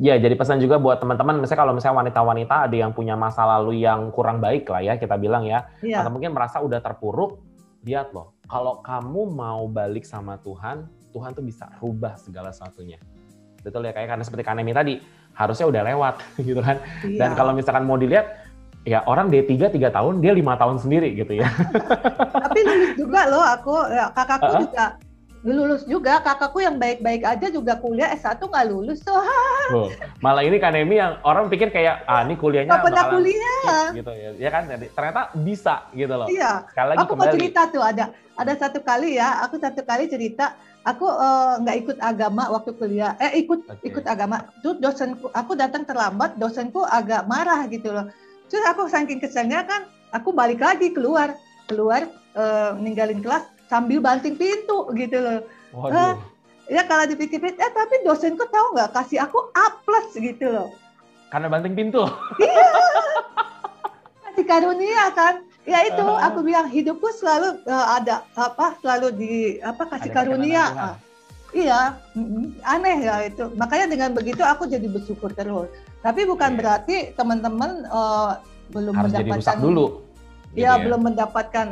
[0.00, 3.84] Ya, jadi pesan juga buat teman-teman, misalnya kalau misalnya wanita-wanita ada yang punya masa lalu
[3.84, 6.00] yang kurang baik lah ya, kita bilang ya, ya.
[6.00, 7.36] atau mungkin merasa udah terpuruk,
[7.84, 12.96] lihat loh, kalau kamu mau balik sama Tuhan, Tuhan tuh bisa rubah segala sesuatunya.
[13.60, 15.04] Betul ya, kayak karena seperti Kanemi tadi,
[15.36, 16.14] harusnya udah lewat
[16.48, 16.80] gitu kan.
[17.04, 17.20] Ya.
[17.20, 18.39] Dan kalau misalkan mau dilihat,
[18.88, 21.48] ya orang D3 tiga tahun, dia lima tahun sendiri gitu ya.
[22.44, 24.62] Tapi lulus juga loh aku, ya, kakakku uh -huh.
[24.64, 24.86] juga
[25.40, 26.20] lulus juga.
[26.20, 29.16] Kakakku yang baik-baik aja juga kuliah S1 nggak lulus tuh.
[29.72, 29.88] Oh,
[30.20, 33.84] malah ini kan Emi yang orang pikir kayak, ah ini kuliahnya Gak pernah kuliah.
[33.96, 34.30] Gitu ya.
[34.36, 36.28] ya kan, ternyata bisa gitu loh.
[36.28, 37.28] Iya, Sekali lagi aku kembali.
[37.28, 38.04] mau cerita tuh, ada
[38.36, 42.70] ada satu kali ya, aku satu kali cerita, aku eh, nggak uh, ikut agama waktu
[42.76, 43.88] kuliah, eh ikut okay.
[43.88, 44.48] ikut agama.
[44.64, 48.08] Tuh dosenku, aku datang terlambat, dosenku agak marah gitu loh
[48.50, 51.38] Terus aku saking keselnya kan, aku balik lagi keluar,
[51.70, 55.40] keluar uh, ninggalin kelas sambil banting pintu gitu loh.
[55.70, 56.18] Uh,
[56.66, 60.68] ya kalau dipikir-pikir, eh tapi dosenku tahu nggak kasih aku A plus gitu loh.
[61.30, 62.02] Karena banting pintu.
[62.42, 62.66] Iya.
[64.26, 65.46] kasih karunia kan.
[65.62, 70.64] Ya itu uh, aku bilang hidupku selalu uh, ada apa selalu di apa kasih karunia.
[70.74, 70.94] Uh,
[71.54, 71.80] iya,
[72.66, 73.46] aneh ya itu.
[73.54, 75.70] Makanya dengan begitu aku jadi bersyukur terus.
[76.00, 76.58] Tapi bukan yeah.
[76.58, 78.40] berarti teman-teman uh,
[78.72, 79.86] belum Harus mendapatkan jadi dulu.
[80.50, 81.66] Gitu ya, ya, belum mendapatkan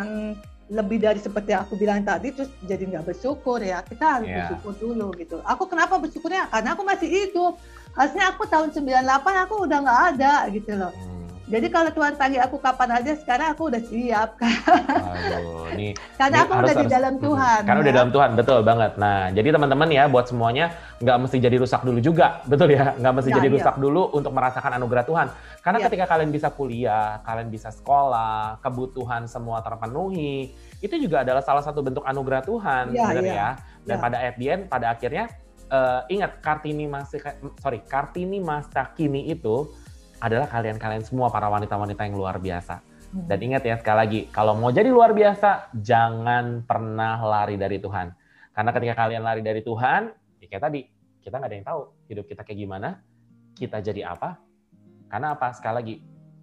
[0.68, 4.52] lebih dari seperti yang aku bilang tadi terus jadi nggak bersyukur ya kita harus yeah.
[4.52, 7.56] bersyukur dulu gitu aku kenapa bersyukurnya karena aku masih hidup
[7.96, 11.17] harusnya aku tahun 98 aku udah nggak ada gitu loh hmm.
[11.48, 14.36] Jadi kalau Tuhan panggil aku kapan aja, sekarang aku udah siap.
[14.36, 15.96] Aduh, nih.
[16.20, 17.60] Karena aku harus, udah di dalam Tuhan.
[17.64, 17.84] Karena ya?
[17.88, 18.92] udah dalam Tuhan, betul banget.
[19.00, 22.92] Nah, jadi teman-teman ya, buat semuanya nggak mesti jadi rusak dulu juga, betul ya?
[23.00, 23.56] Nggak mesti ya, jadi iya.
[23.56, 25.26] rusak dulu untuk merasakan anugerah Tuhan.
[25.64, 25.84] Karena ya.
[25.88, 30.52] ketika kalian bisa kuliah, kalian bisa sekolah, kebutuhan semua terpenuhi,
[30.84, 33.24] itu juga adalah salah satu bentuk anugerah Tuhan, ya, ya.
[33.24, 33.48] ya.
[33.88, 34.02] Dan ya.
[34.04, 35.32] pada at the end, pada akhirnya,
[35.72, 37.24] uh, ingat Kartini masih,
[37.56, 39.64] sorry, Kartini masa kini itu
[40.18, 42.82] adalah kalian-kalian semua para wanita-wanita yang luar biasa.
[42.82, 43.24] Hmm.
[43.24, 48.12] Dan ingat ya sekali lagi, kalau mau jadi luar biasa, jangan pernah lari dari Tuhan.
[48.52, 50.10] Karena ketika kalian lari dari Tuhan,
[50.42, 50.80] ya kayak tadi,
[51.22, 52.88] kita nggak ada yang tahu hidup kita kayak gimana,
[53.54, 54.36] kita jadi apa.
[55.08, 55.54] Karena apa?
[55.54, 55.94] Sekali lagi,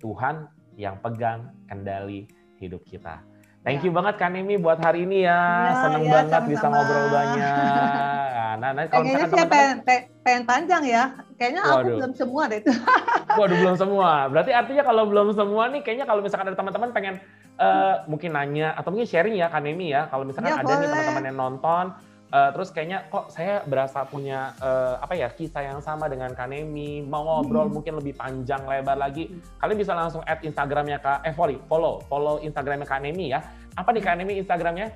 [0.02, 0.36] Tuhan
[0.76, 2.26] yang pegang kendali
[2.58, 3.35] hidup kita.
[3.66, 3.90] Thank ya.
[3.90, 5.42] you banget Kak Nemi buat hari ini ya.
[5.42, 6.52] ya Seneng ya, banget sama -sama.
[6.54, 8.22] bisa ngobrol banyak.
[8.56, 11.04] Nah, nah kalau Kayaknya misalkan teman-teman pengen, pengen panjang ya.
[11.36, 11.76] Kayaknya Waduh.
[11.76, 12.72] aku belum semua deh itu.
[13.40, 14.12] Waduh, belum semua.
[14.32, 17.16] Berarti artinya kalau belum semua nih kayaknya kalau misalkan ada teman-teman pengen
[17.60, 20.08] uh, mungkin nanya atau mungkin sharing ya Kanemi ya.
[20.08, 20.80] Kalau misalkan ya, ada boleh.
[20.80, 21.86] nih teman-teman yang nonton
[22.32, 27.04] uh, terus kayaknya kok saya berasa punya uh, apa ya kisah yang sama dengan Kanemi
[27.06, 27.74] mau ngobrol hmm.
[27.76, 29.30] mungkin lebih panjang lebar lagi.
[29.62, 33.44] Kalian bisa langsung add Instagramnya kak eh follow follow follow Instagramnya Kanemi ya.
[33.76, 34.96] Apa nih Kanemi Instagramnya?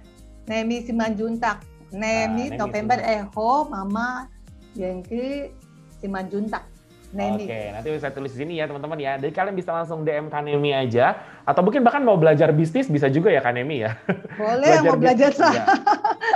[0.49, 1.61] Nemi Simanjuntak.
[1.89, 4.29] Nemi, nah, November Eho, Mama,
[4.77, 5.49] Yankee,
[5.97, 6.78] Simanjuntak.
[7.09, 9.17] Oke, nanti bisa tulis di sini ya teman-teman ya.
[9.17, 11.17] Jadi kalian bisa langsung DM Kanemi aja.
[11.41, 13.97] Atau mungkin bahkan mau belajar bisnis bisa juga ya Kanemi ya.
[14.37, 15.57] Boleh, belajar mau belajar saham.
[15.57, 15.65] Ya.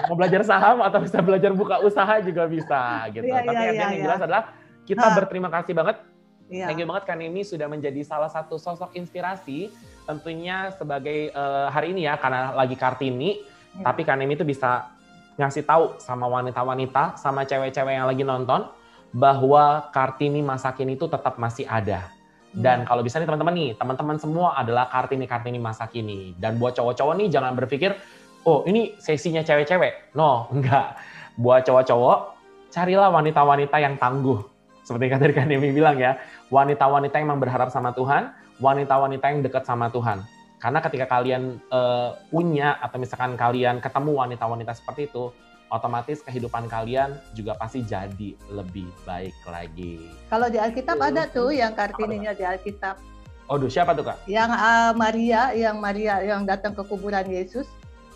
[0.09, 3.30] Mau belajar saham atau bisa belajar buka usaha juga bisa gitu.
[3.30, 4.43] Ya, Tapi ya, yang ya, jelas adalah
[4.89, 5.13] kita ha.
[5.13, 5.97] berterima kasih banget.
[6.49, 6.65] Ya.
[6.65, 9.69] Thank you banget Kanemi sudah menjadi salah satu sosok inspirasi
[10.09, 13.45] tentunya sebagai uh, hari ini ya karena lagi Kartini.
[13.78, 13.93] Ya.
[13.93, 14.89] Tapi Kanemi itu bisa
[15.38, 18.65] ngasih tahu sama wanita-wanita, sama cewek-cewek yang lagi nonton
[19.14, 22.09] bahwa Kartini masa kini itu tetap masih ada.
[22.53, 22.88] Dan hmm.
[22.89, 26.38] kalau bisa nih teman-teman nih, teman-teman semua adalah Kartini-Kartini masa kini.
[26.38, 27.97] Dan buat cowok-cowok nih jangan berpikir,
[28.45, 30.14] oh ini sesinya cewek-cewek.
[30.18, 30.97] No, enggak.
[31.38, 32.18] Buat cowok-cowok,
[32.74, 34.41] carilah wanita-wanita yang tangguh.
[34.86, 36.18] Seperti yang tadi Kartini bilang ya,
[36.53, 40.22] wanita-wanita yang memang berharap sama Tuhan, wanita-wanita yang dekat sama Tuhan.
[40.61, 45.34] Karena ketika kalian uh, punya atau misalkan kalian ketemu wanita-wanita seperti itu,
[45.74, 50.05] otomatis kehidupan kalian juga pasti jadi lebih baik lagi.
[50.30, 53.01] Kalau di Alkitab uh, ada tuh yang kartininya di Alkitab.
[53.49, 54.21] Oh, duh, siapa tuh kak?
[54.30, 57.65] Yang uh, Maria, yang Maria yang datang ke kuburan Yesus.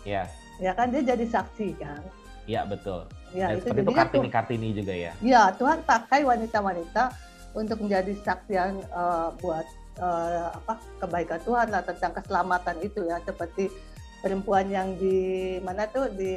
[0.06, 0.30] Yes.
[0.62, 2.00] Ya kan dia jadi saksi kan.
[2.46, 3.04] Iya betul.
[3.36, 5.12] Ya, Dan itu seperti itu kartini-kartini juga ya.
[5.20, 7.12] Iya, Tuhan pakai wanita-wanita
[7.52, 9.66] untuk menjadi saksian uh, buat
[10.00, 13.68] uh, apa kebaikan Tuhan lah tentang keselamatan itu ya seperti
[14.24, 16.32] perempuan yang di mana tuh di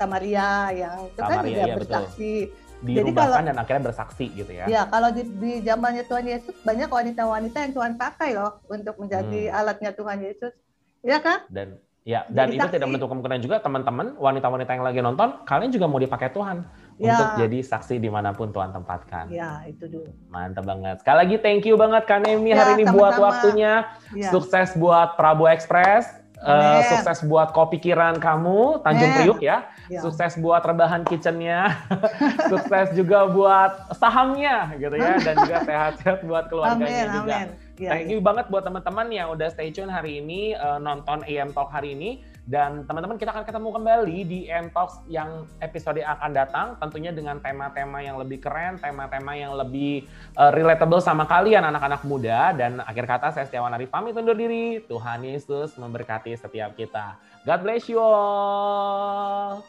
[0.00, 2.32] Samaria yang itu kan juga iya, bersaksi.
[2.80, 4.64] Jadi kalau dan akhirnya bersaksi gitu ya.
[4.64, 9.52] Ya, kalau di, di zamannya Tuhan Yesus banyak wanita-wanita yang Tuhan pakai loh untuk menjadi
[9.52, 9.58] hmm.
[9.60, 10.56] alatnya Tuhan Yesus.
[11.04, 11.44] Ya kan?
[11.52, 11.76] Dan
[12.08, 12.74] ya, dan Jadi itu saksi.
[12.80, 16.64] tidak menutup kemungkinan juga teman-teman wanita-wanita yang lagi nonton, kalian juga mau dipakai Tuhan
[16.96, 17.12] ya.
[17.12, 19.28] untuk jadi saksi di mana pun Tuhan tempatkan.
[19.28, 20.08] Ya, itu dulu.
[20.32, 21.04] Mantap banget.
[21.04, 23.72] Sekali lagi thank you banget Kak Nemi ya, hari ini sama buat waktunya.
[24.16, 24.32] Ya.
[24.32, 26.19] Sukses buat Prabu Express.
[26.40, 29.68] Uh, sukses buat kopi kiran kamu Tanjung Priuk ya.
[29.92, 30.00] ya.
[30.00, 31.76] Sukses buat rebahan kitchennya.
[32.52, 37.34] sukses juga buat sahamnya gitu ya dan juga sehat-sehat buat keluarganya amin, juga.
[37.44, 37.48] Amin.
[37.76, 38.24] Ya, Thank you ya.
[38.24, 42.24] banget buat teman-teman yang udah stay tune hari ini uh, nonton AM Talk hari ini.
[42.50, 48.02] Dan teman-teman kita akan ketemu kembali di Entox yang episode akan datang tentunya dengan tema-tema
[48.02, 52.50] yang lebih keren, tema-tema yang lebih uh, relatable sama kalian anak-anak muda.
[52.50, 54.82] Dan akhir kata saya Setiawan Arif pamit undur diri.
[54.82, 57.14] Tuhan Yesus memberkati setiap kita.
[57.46, 59.62] God bless you all.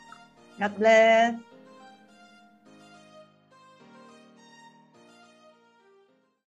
[0.58, 1.51] God bless.